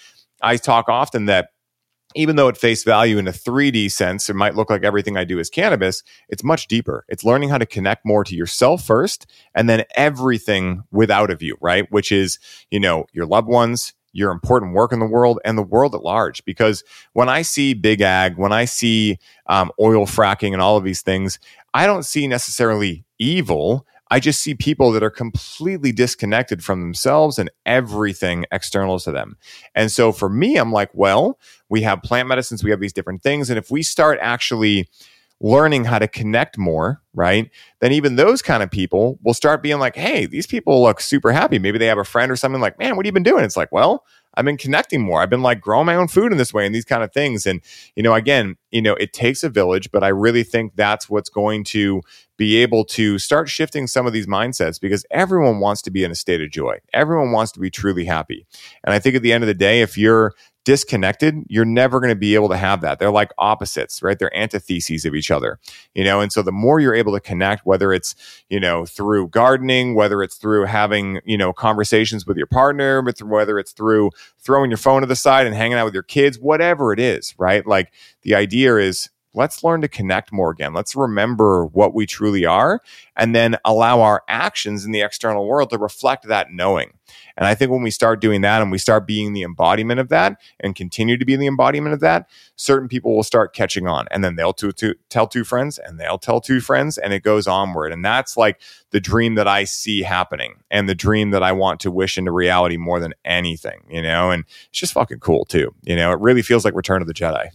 [0.42, 1.50] I talk often that
[2.14, 5.24] even though at face value in a 3D sense, it might look like everything I
[5.24, 7.04] do is cannabis, it's much deeper.
[7.08, 11.56] It's learning how to connect more to yourself first and then everything without of you,
[11.60, 11.90] right?
[11.92, 12.38] Which is,
[12.70, 16.02] you know, your loved ones, your important work in the world and the world at
[16.02, 16.44] large.
[16.44, 16.82] Because
[17.12, 21.02] when I see big ag, when I see um, oil fracking and all of these
[21.02, 21.38] things,
[21.74, 23.86] I don't see necessarily evil.
[24.10, 29.36] I just see people that are completely disconnected from themselves and everything external to them.
[29.74, 31.38] And so for me, I'm like, well,
[31.68, 33.50] we have plant medicines, we have these different things.
[33.50, 34.88] And if we start actually
[35.40, 37.50] learning how to connect more, right?
[37.80, 41.30] Then even those kind of people will start being like, hey, these people look super
[41.30, 41.58] happy.
[41.58, 43.44] Maybe they have a friend or something like, man, what have you been doing?
[43.44, 44.04] It's like, well,
[44.38, 45.20] I've been connecting more.
[45.20, 47.44] I've been like growing my own food in this way and these kind of things.
[47.44, 47.60] And,
[47.96, 51.28] you know, again, you know, it takes a village, but I really think that's what's
[51.28, 52.02] going to
[52.36, 56.12] be able to start shifting some of these mindsets because everyone wants to be in
[56.12, 56.78] a state of joy.
[56.92, 58.46] Everyone wants to be truly happy.
[58.84, 60.34] And I think at the end of the day, if you're
[60.68, 62.98] disconnected, you're never going to be able to have that.
[62.98, 64.18] They're like opposites, right?
[64.18, 65.58] They're antitheses of each other,
[65.94, 66.20] you know?
[66.20, 68.14] And so the more you're able to connect, whether it's,
[68.50, 73.58] you know, through gardening, whether it's through having, you know, conversations with your partner, whether
[73.58, 74.10] it's through
[74.40, 77.34] throwing your phone to the side and hanging out with your kids, whatever it is,
[77.38, 77.66] right?
[77.66, 77.90] Like
[78.20, 80.74] the idea is let's learn to connect more again.
[80.74, 82.82] Let's remember what we truly are
[83.16, 86.97] and then allow our actions in the external world to reflect that knowing.
[87.36, 90.08] And I think when we start doing that and we start being the embodiment of
[90.08, 94.06] that and continue to be the embodiment of that, certain people will start catching on.
[94.10, 97.22] And then they'll to, to, tell two friends and they'll tell two friends and it
[97.22, 97.92] goes onward.
[97.92, 101.80] And that's like the dream that I see happening and the dream that I want
[101.80, 104.30] to wish into reality more than anything, you know?
[104.30, 105.74] And it's just fucking cool too.
[105.82, 107.48] You know, it really feels like Return of the Jedi.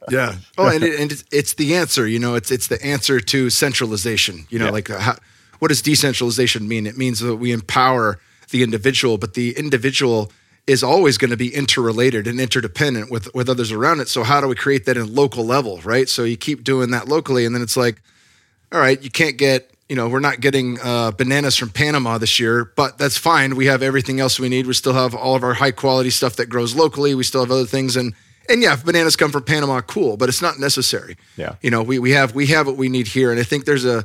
[0.10, 0.36] yeah.
[0.56, 4.46] Oh, and, it, and it's the answer, you know, it's, it's the answer to centralization,
[4.48, 4.70] you know, yeah.
[4.70, 5.16] like uh, how,
[5.58, 6.86] what does decentralization mean?
[6.86, 8.18] It means that we empower
[8.50, 10.30] the individual, but the individual
[10.66, 14.08] is always going to be interrelated and interdependent with with others around it.
[14.08, 16.08] So how do we create that in local level, right?
[16.08, 18.00] So you keep doing that locally, and then it's like,
[18.72, 22.38] all right, you can't get you know we're not getting uh, bananas from Panama this
[22.38, 23.56] year, but that's fine.
[23.56, 24.66] We have everything else we need.
[24.66, 27.14] We still have all of our high quality stuff that grows locally.
[27.14, 28.14] We still have other things and.
[28.48, 31.16] And yeah, if bananas come from Panama, cool, but it's not necessary.
[31.36, 31.54] Yeah.
[31.62, 33.30] You know, we, we have we have what we need here.
[33.30, 34.04] And I think there's a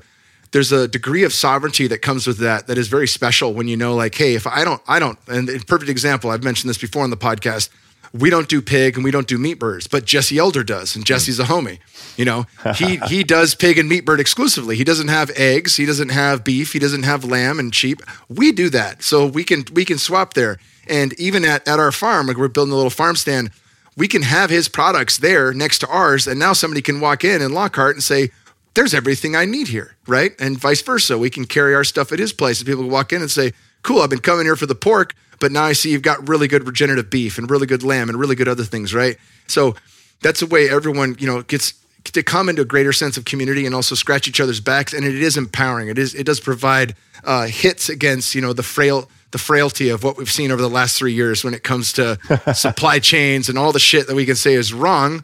[0.55, 3.75] there's a degree of sovereignty that comes with that that is very special when you
[3.75, 7.03] know like hey if i don't i don't and perfect example i've mentioned this before
[7.03, 7.69] on the podcast
[8.13, 11.05] we don't do pig and we don't do meat birds but jesse elder does and
[11.05, 11.79] jesse's a homie
[12.17, 12.45] you know?
[12.75, 14.75] He he does pig and meat bird exclusively.
[14.75, 18.01] He doesn't have eggs he doesn't have beef he doesn't have lamb and sheep.
[18.27, 20.57] We do that so we can we can swap there.
[20.87, 23.51] And even at, at our farm, like we're building a little farm stand,
[23.95, 26.27] we can have his products there next to ours.
[26.27, 28.31] And now somebody can walk in in Lockhart and say,
[28.75, 30.33] there's everything I need here, right?
[30.39, 31.17] And vice versa.
[31.17, 32.59] We can carry our stuff at his place.
[32.59, 35.15] And people can walk in and say, cool, I've been coming here for the pork,
[35.39, 38.19] but now I see you've got really good regenerative beef and really good lamb and
[38.19, 39.17] really good other things, right?
[39.47, 39.75] So
[40.21, 41.73] that's a way everyone, you know, gets
[42.03, 44.93] to come into a greater sense of community and also scratch each other's backs.
[44.93, 45.87] And it is empowering.
[45.87, 50.03] It is, it does provide uh, hits against, you know, the frail, the frailty of
[50.03, 52.17] what we've seen over the last three years when it comes to
[52.53, 55.23] supply chains and all the shit that we can say is wrong,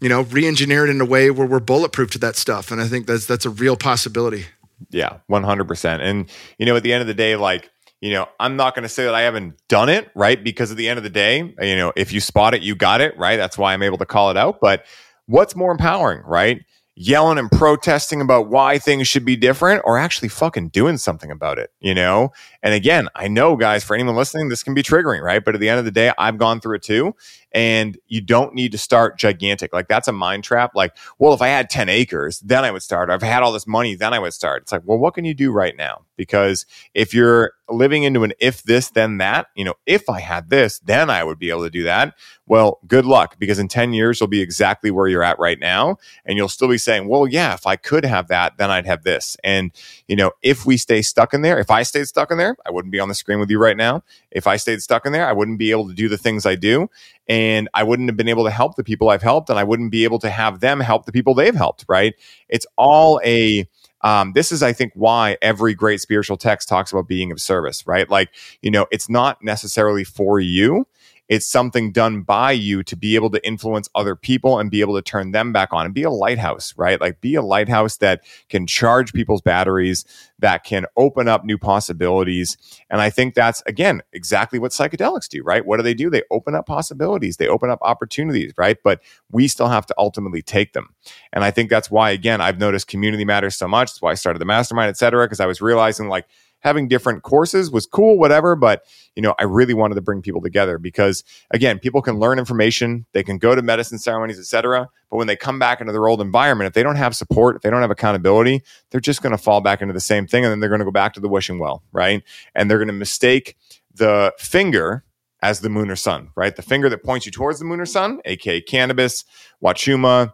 [0.00, 2.70] you know, re-engineer it in a way where we're bulletproof to that stuff.
[2.70, 4.46] And I think that's, that's a real possibility.
[4.90, 6.00] Yeah, 100%.
[6.00, 7.70] And, you know, at the end of the day, like,
[8.00, 10.42] you know, I'm not going to say that I haven't done it, right?
[10.42, 13.00] Because at the end of the day, you know, if you spot it, you got
[13.00, 13.36] it, right?
[13.36, 14.60] That's why I'm able to call it out.
[14.60, 14.84] But
[15.26, 16.64] what's more empowering, right?
[16.94, 21.58] Yelling and protesting about why things should be different or actually fucking doing something about
[21.58, 22.32] it, you know?
[22.62, 25.44] And again, I know, guys, for anyone listening, this can be triggering, right?
[25.44, 27.14] But at the end of the day, I've gone through it too.
[27.52, 29.72] And you don't need to start gigantic.
[29.72, 30.72] Like that's a mind trap.
[30.74, 33.10] Like, well, if I had 10 acres, then I would start.
[33.10, 34.62] Or if I had all this money, then I would start.
[34.62, 36.04] It's like, well, what can you do right now?
[36.16, 40.50] Because if you're living into an if this, then that, you know, if I had
[40.50, 42.14] this, then I would be able to do that.
[42.46, 45.98] Well, good luck because in 10 years, you'll be exactly where you're at right now.
[46.24, 49.04] And you'll still be saying, well, yeah, if I could have that, then I'd have
[49.04, 49.36] this.
[49.44, 49.70] And,
[50.06, 52.70] you know, if we stay stuck in there, if I stayed stuck in there, I
[52.70, 54.02] wouldn't be on the screen with you right now.
[54.30, 56.54] If I stayed stuck in there, I wouldn't be able to do the things I
[56.54, 56.88] do.
[57.28, 59.50] And I wouldn't have been able to help the people I've helped.
[59.50, 62.14] And I wouldn't be able to have them help the people they've helped, right?
[62.48, 63.68] It's all a,
[64.02, 67.86] um, this is, I think, why every great spiritual text talks about being of service,
[67.86, 68.08] right?
[68.08, 68.30] Like,
[68.62, 70.86] you know, it's not necessarily for you
[71.28, 74.94] it's something done by you to be able to influence other people and be able
[74.94, 77.00] to turn them back on and be a lighthouse, right?
[77.00, 80.04] Like be a lighthouse that can charge people's batteries,
[80.38, 82.56] that can open up new possibilities.
[82.88, 85.66] And I think that's, again, exactly what psychedelics do, right?
[85.66, 86.08] What do they do?
[86.08, 88.78] They open up possibilities, they open up opportunities, right?
[88.82, 89.00] But
[89.30, 90.94] we still have to ultimately take them.
[91.32, 93.90] And I think that's why, again, I've noticed community matters so much.
[93.90, 96.26] That's why I started the mastermind, et cetera, because I was realizing like,
[96.60, 98.56] having different courses was cool, whatever.
[98.56, 98.82] But,
[99.14, 103.06] you know, I really wanted to bring people together because, again, people can learn information,
[103.12, 104.88] they can go to medicine ceremonies, etc.
[105.10, 107.62] But when they come back into their old environment, if they don't have support, if
[107.62, 110.44] they don't have accountability, they're just going to fall back into the same thing.
[110.44, 112.22] And then they're going to go back to the wishing well, right?
[112.54, 113.56] And they're going to mistake
[113.94, 115.04] the finger
[115.40, 116.54] as the moon or sun, right?
[116.54, 119.24] The finger that points you towards the moon or sun, aka cannabis,
[119.62, 120.32] wachuma,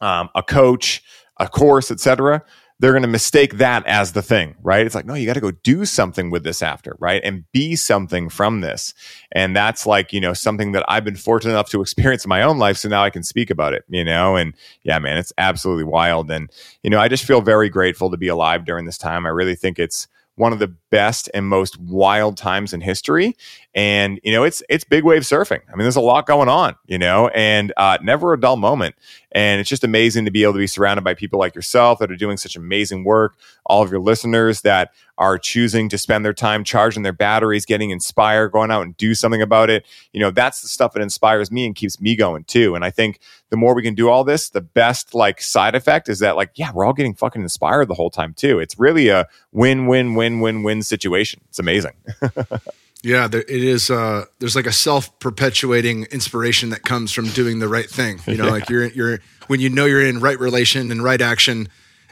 [0.00, 1.02] um, a coach,
[1.38, 2.42] a course, etc
[2.80, 4.84] they're going to mistake that as the thing, right?
[4.84, 7.20] It's like, no, you got to go do something with this after, right?
[7.22, 8.94] And be something from this.
[9.32, 12.42] And that's like, you know, something that I've been fortunate enough to experience in my
[12.42, 12.78] own life.
[12.78, 14.34] So now I can speak about it, you know?
[14.34, 16.30] And yeah, man, it's absolutely wild.
[16.30, 16.50] And,
[16.82, 19.26] you know, I just feel very grateful to be alive during this time.
[19.26, 23.36] I really think it's, one of the best and most wild times in history.
[23.74, 25.60] And you know, it's it's big wave surfing.
[25.68, 28.96] I mean, there's a lot going on, you know, and uh, never a dull moment.
[29.32, 32.10] And it's just amazing to be able to be surrounded by people like yourself that
[32.10, 33.36] are doing such amazing work.
[33.64, 37.90] All of your listeners that are choosing to spend their time charging their batteries, getting
[37.90, 39.86] inspired, going out and do something about it.
[40.12, 42.74] You know, that's the stuff that inspires me and keeps me going too.
[42.74, 43.20] And I think
[43.50, 46.52] the more we can do all this, the best like side effect is that like,
[46.54, 48.58] yeah, we're all getting fucking inspired the whole time too.
[48.58, 51.40] It's really a win, win, win, win, win situation.
[51.48, 51.92] It's amazing.
[53.02, 53.90] yeah, there, it is.
[53.90, 58.20] Uh, there's like a self perpetuating inspiration that comes from doing the right thing.
[58.26, 58.50] You know, yeah.
[58.50, 61.68] like you're you're when you know you're in right relation and right action,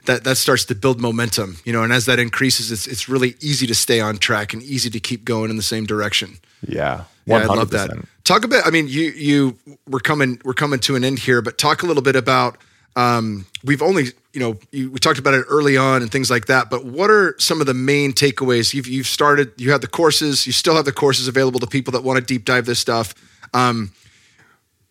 [0.07, 1.59] that that starts to build momentum.
[1.65, 4.63] You know, and as that increases, it's it's really easy to stay on track and
[4.63, 6.39] easy to keep going in the same direction.
[6.67, 7.29] Yeah, 100%.
[7.29, 7.91] yeah, I love that.
[8.25, 8.63] Talk a bit.
[8.65, 9.59] I mean, you you
[9.89, 12.59] we're coming we're coming to an end here, but talk a little bit about
[12.99, 14.07] um, we've only,
[14.39, 16.71] you know, you, we talked about it early on and things like that.
[16.71, 18.73] But what are some of the main takeaways?
[18.73, 21.91] You've you've started, you have the courses, you still have the courses available to people
[21.93, 23.15] that want to deep dive this stuff.
[23.53, 23.91] Um,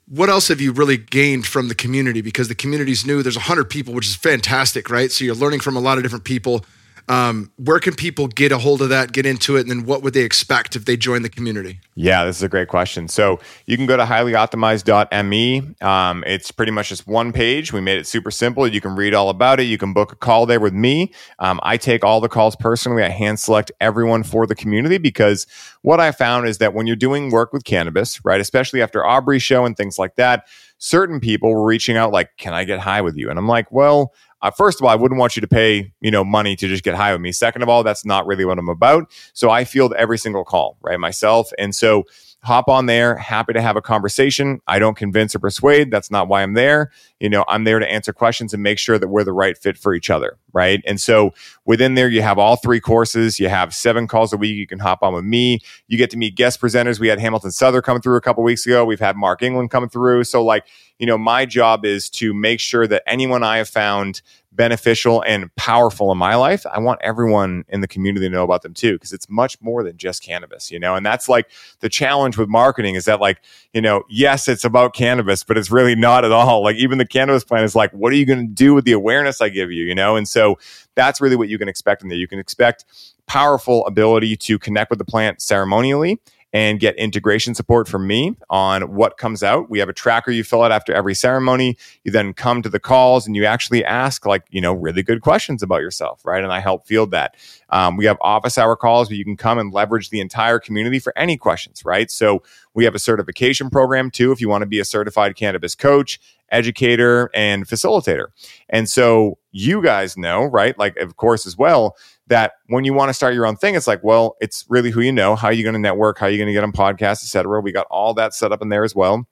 [0.09, 2.19] what else have you really gained from the community?
[2.21, 3.23] Because the community's new.
[3.23, 5.11] There's hundred people, which is fantastic, right?
[5.11, 6.65] So you're learning from a lot of different people.
[7.10, 10.03] Um, where can people get a hold of that, get into it, and then what
[10.03, 11.80] would they expect if they join the community?
[11.95, 13.08] Yeah, this is a great question.
[13.08, 15.75] So you can go to highlyoptimized.me.
[15.82, 17.71] Um, it's pretty much just one page.
[17.71, 18.67] We made it super simple.
[18.67, 19.63] You can read all about it.
[19.63, 21.13] You can book a call there with me.
[21.39, 23.04] Um, I take all the calls personally.
[23.04, 25.47] I hand select everyone for the community because
[25.84, 29.43] what I found is that when you're doing work with cannabis, right, especially after Aubrey's
[29.43, 30.46] show and things like that,
[30.78, 33.71] certain people were reaching out like, "Can I get high with you?" And I'm like,
[33.71, 36.68] "Well." Uh, first of all, I wouldn't want you to pay, you know, money to
[36.68, 37.32] just get high with me.
[37.32, 39.12] Second of all, that's not really what I'm about.
[39.34, 41.51] So I field every single call, right, myself.
[41.58, 42.04] And so
[42.43, 43.18] hop on there.
[43.18, 44.62] Happy to have a conversation.
[44.68, 45.92] I don't convince or persuade.
[45.92, 46.92] That's not why I'm there.
[47.20, 49.78] You know, I'm there to answer questions and make sure that we're the right fit
[49.78, 50.38] for each other.
[50.54, 50.82] Right.
[50.86, 51.34] And so
[51.66, 53.39] within there, you have all three courses.
[53.39, 54.55] You have seven calls a week.
[54.55, 55.59] You can hop on with me.
[55.88, 57.00] You get to meet guest presenters.
[57.00, 58.86] We had Hamilton Souther coming through a couple weeks ago.
[58.86, 60.24] We've had Mark England coming through.
[60.24, 60.66] So, like,
[60.99, 64.21] you know, my job is to make sure that anyone I have found
[64.51, 68.63] beneficial and powerful in my life, I want everyone in the community to know about
[68.63, 70.95] them too, because it's much more than just cannabis, you know?
[70.95, 71.51] And that's like
[71.82, 73.39] the challenge with marketing is that, like,
[73.74, 76.63] you know, yes, it's about cannabis, but it's really not at all.
[76.63, 78.93] Like, even the cannabis plan is like, what are you going to do with the
[78.93, 80.15] awareness I give you, you know?
[80.15, 80.57] And so
[80.95, 82.17] that's really what you can expect in there.
[82.17, 82.86] You can expect
[83.28, 86.19] powerful ability to connect with the plant ceremonially
[86.53, 89.69] and get integration support from me on what comes out.
[89.69, 91.78] We have a tracker you fill out after every ceremony.
[92.03, 95.21] You then come to the calls and you actually ask like, you know, really good
[95.21, 96.43] questions about yourself, right?
[96.43, 97.36] And I help field that.
[97.69, 100.99] Um, we have office hour calls where you can come and leverage the entire community
[100.99, 102.09] for any questions, right?
[102.09, 102.43] So
[102.74, 106.19] we have a certification program too if you want to be a certified cannabis coach,
[106.49, 108.28] educator, and facilitator.
[108.69, 110.78] And so you guys know, right?
[110.78, 111.97] Like, of course, as well,
[112.28, 115.01] that when you want to start your own thing, it's like, well, it's really who
[115.01, 115.36] you know.
[115.36, 116.20] How are you going to network?
[116.20, 117.62] How are you going to get on podcasts, etc.
[117.62, 119.28] We got all that set up in there as well.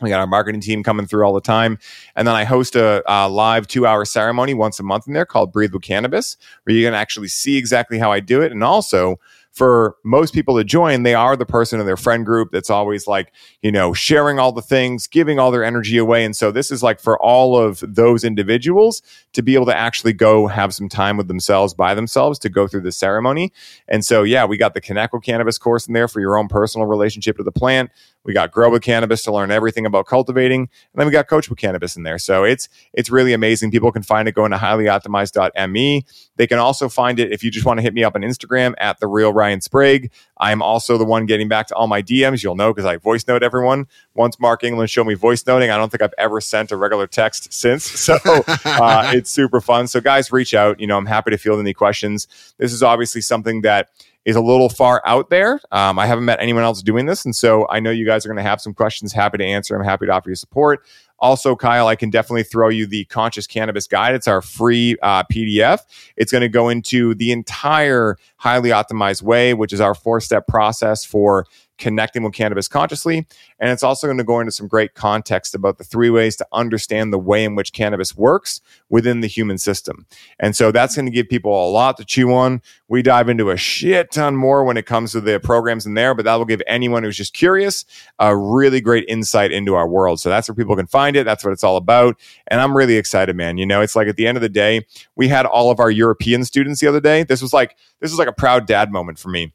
[0.00, 1.78] We got our marketing team coming through all the time.
[2.16, 5.26] And then I host a, a live two hour ceremony once a month in there
[5.26, 8.50] called Breathe with Cannabis, where you can actually see exactly how I do it.
[8.52, 9.16] And also,
[9.60, 13.06] for most people to join, they are the person in their friend group that's always
[13.06, 13.30] like,
[13.60, 16.24] you know, sharing all the things, giving all their energy away.
[16.24, 19.02] And so this is like for all of those individuals
[19.34, 22.66] to be able to actually go have some time with themselves by themselves to go
[22.66, 23.52] through the ceremony.
[23.86, 26.86] And so, yeah, we got the with Cannabis course in there for your own personal
[26.86, 27.90] relationship to the plant.
[28.24, 31.48] We got Grow with Cannabis to learn everything about cultivating, and then we got Coach
[31.48, 32.18] with Cannabis in there.
[32.18, 33.70] So it's it's really amazing.
[33.70, 36.04] People can find it going to highlyoptimized.me.
[36.36, 38.74] They can also find it if you just want to hit me up on Instagram
[38.78, 40.10] at the real Ryan Sprague.
[40.38, 42.42] I'm also the one getting back to all my DMs.
[42.42, 43.86] You'll know because I voice note everyone.
[44.14, 47.06] Once Mark England showed me voice noting, I don't think I've ever sent a regular
[47.06, 47.90] text since.
[48.10, 49.86] So uh, it's super fun.
[49.86, 50.80] So guys, reach out.
[50.80, 52.26] You know, I'm happy to field any questions.
[52.58, 53.90] This is obviously something that
[54.24, 55.60] is a little far out there.
[55.72, 57.24] Um, I haven't met anyone else doing this.
[57.24, 59.12] And so I know you guys are going to have some questions.
[59.12, 59.74] Happy to answer.
[59.74, 60.84] I'm happy to offer you support.
[61.18, 64.14] Also, Kyle, I can definitely throw you the Conscious Cannabis Guide.
[64.14, 65.80] It's our free uh, PDF.
[66.16, 70.46] It's going to go into the entire highly optimized way, which is our four step
[70.46, 71.44] process for
[71.80, 73.26] connecting with cannabis consciously.
[73.58, 76.46] And it's also going to go into some great context about the three ways to
[76.52, 78.60] understand the way in which cannabis works
[78.90, 80.06] within the human system.
[80.38, 82.62] And so that's going to give people a lot to chew on.
[82.88, 86.14] We dive into a shit ton more when it comes to the programs in there,
[86.14, 87.84] but that will give anyone who's just curious
[88.18, 90.20] a really great insight into our world.
[90.20, 91.24] So that's where people can find it.
[91.24, 92.20] That's what it's all about.
[92.46, 93.56] And I'm really excited, man.
[93.56, 94.86] You know, it's like at the end of the day,
[95.16, 97.22] we had all of our European students the other day.
[97.22, 99.52] This was like, this was like a proud dad moment for me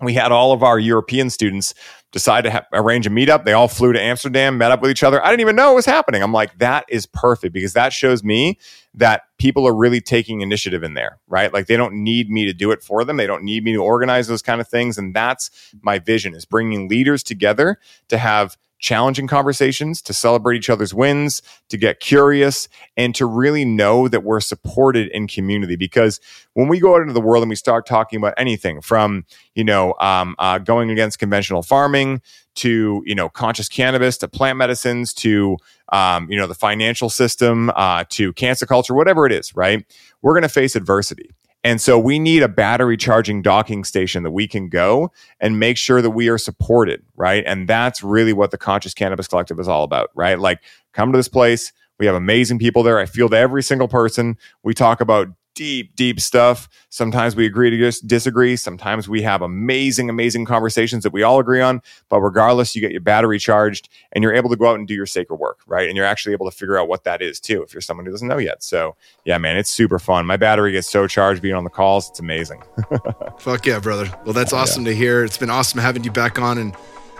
[0.00, 1.74] we had all of our European students
[2.12, 3.44] decide to ha- arrange a meetup.
[3.44, 5.24] They all flew to Amsterdam, met up with each other.
[5.24, 6.22] I didn't even know it was happening.
[6.22, 8.58] I'm like, that is perfect because that shows me
[8.94, 11.52] that people are really taking initiative in there, right?
[11.52, 13.16] Like they don't need me to do it for them.
[13.16, 14.98] They don't need me to organize those kind of things.
[14.98, 15.50] And that's
[15.82, 17.78] my vision is bringing leaders together
[18.08, 23.64] to have challenging conversations, to celebrate each other's wins, to get curious, and to really
[23.64, 25.76] know that we're supported in community.
[25.76, 26.20] Because
[26.54, 29.24] when we go out into the world and we start talking about anything from,
[29.54, 32.22] you know, um, uh, going against conventional farming
[32.54, 35.56] to, you know, conscious cannabis to plant medicines to,
[35.92, 39.84] um, you know, the financial system uh, to cancer culture, whatever it is, right?
[40.22, 41.30] We're going to face adversity.
[41.68, 45.76] And so we need a battery charging docking station that we can go and make
[45.76, 47.44] sure that we are supported, right?
[47.46, 50.38] And that's really what the Conscious Cannabis Collective is all about, right?
[50.38, 50.62] Like,
[50.94, 51.74] come to this place.
[51.98, 52.98] We have amazing people there.
[52.98, 54.38] I feel that every single person.
[54.62, 55.28] We talk about
[55.58, 56.68] deep, deep stuff.
[56.88, 58.54] Sometimes we agree to just disagree.
[58.54, 61.82] Sometimes we have amazing, amazing conversations that we all agree on.
[62.08, 64.94] But regardless, you get your battery charged and you're able to go out and do
[64.94, 65.88] your sacred work, right?
[65.88, 68.12] And you're actually able to figure out what that is too, if you're someone who
[68.12, 68.62] doesn't know yet.
[68.62, 68.94] So,
[69.24, 70.26] yeah, man, it's super fun.
[70.26, 72.08] My battery gets so charged being on the calls.
[72.08, 72.62] It's amazing.
[73.40, 74.08] Fuck yeah, brother.
[74.24, 74.92] Well, that's awesome yeah.
[74.92, 75.24] to hear.
[75.24, 76.76] It's been awesome having you back on and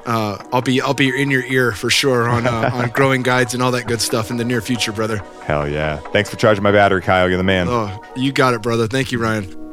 [0.08, 3.54] uh, I'll be I'll be in your ear for sure on uh, on growing guides
[3.54, 5.18] and all that good stuff in the near future, brother.
[5.44, 5.98] Hell yeah!
[6.12, 7.28] Thanks for charging my battery, Kyle.
[7.28, 7.68] You're the man.
[7.68, 8.86] Oh, you got it, brother.
[8.86, 9.67] Thank you, Ryan.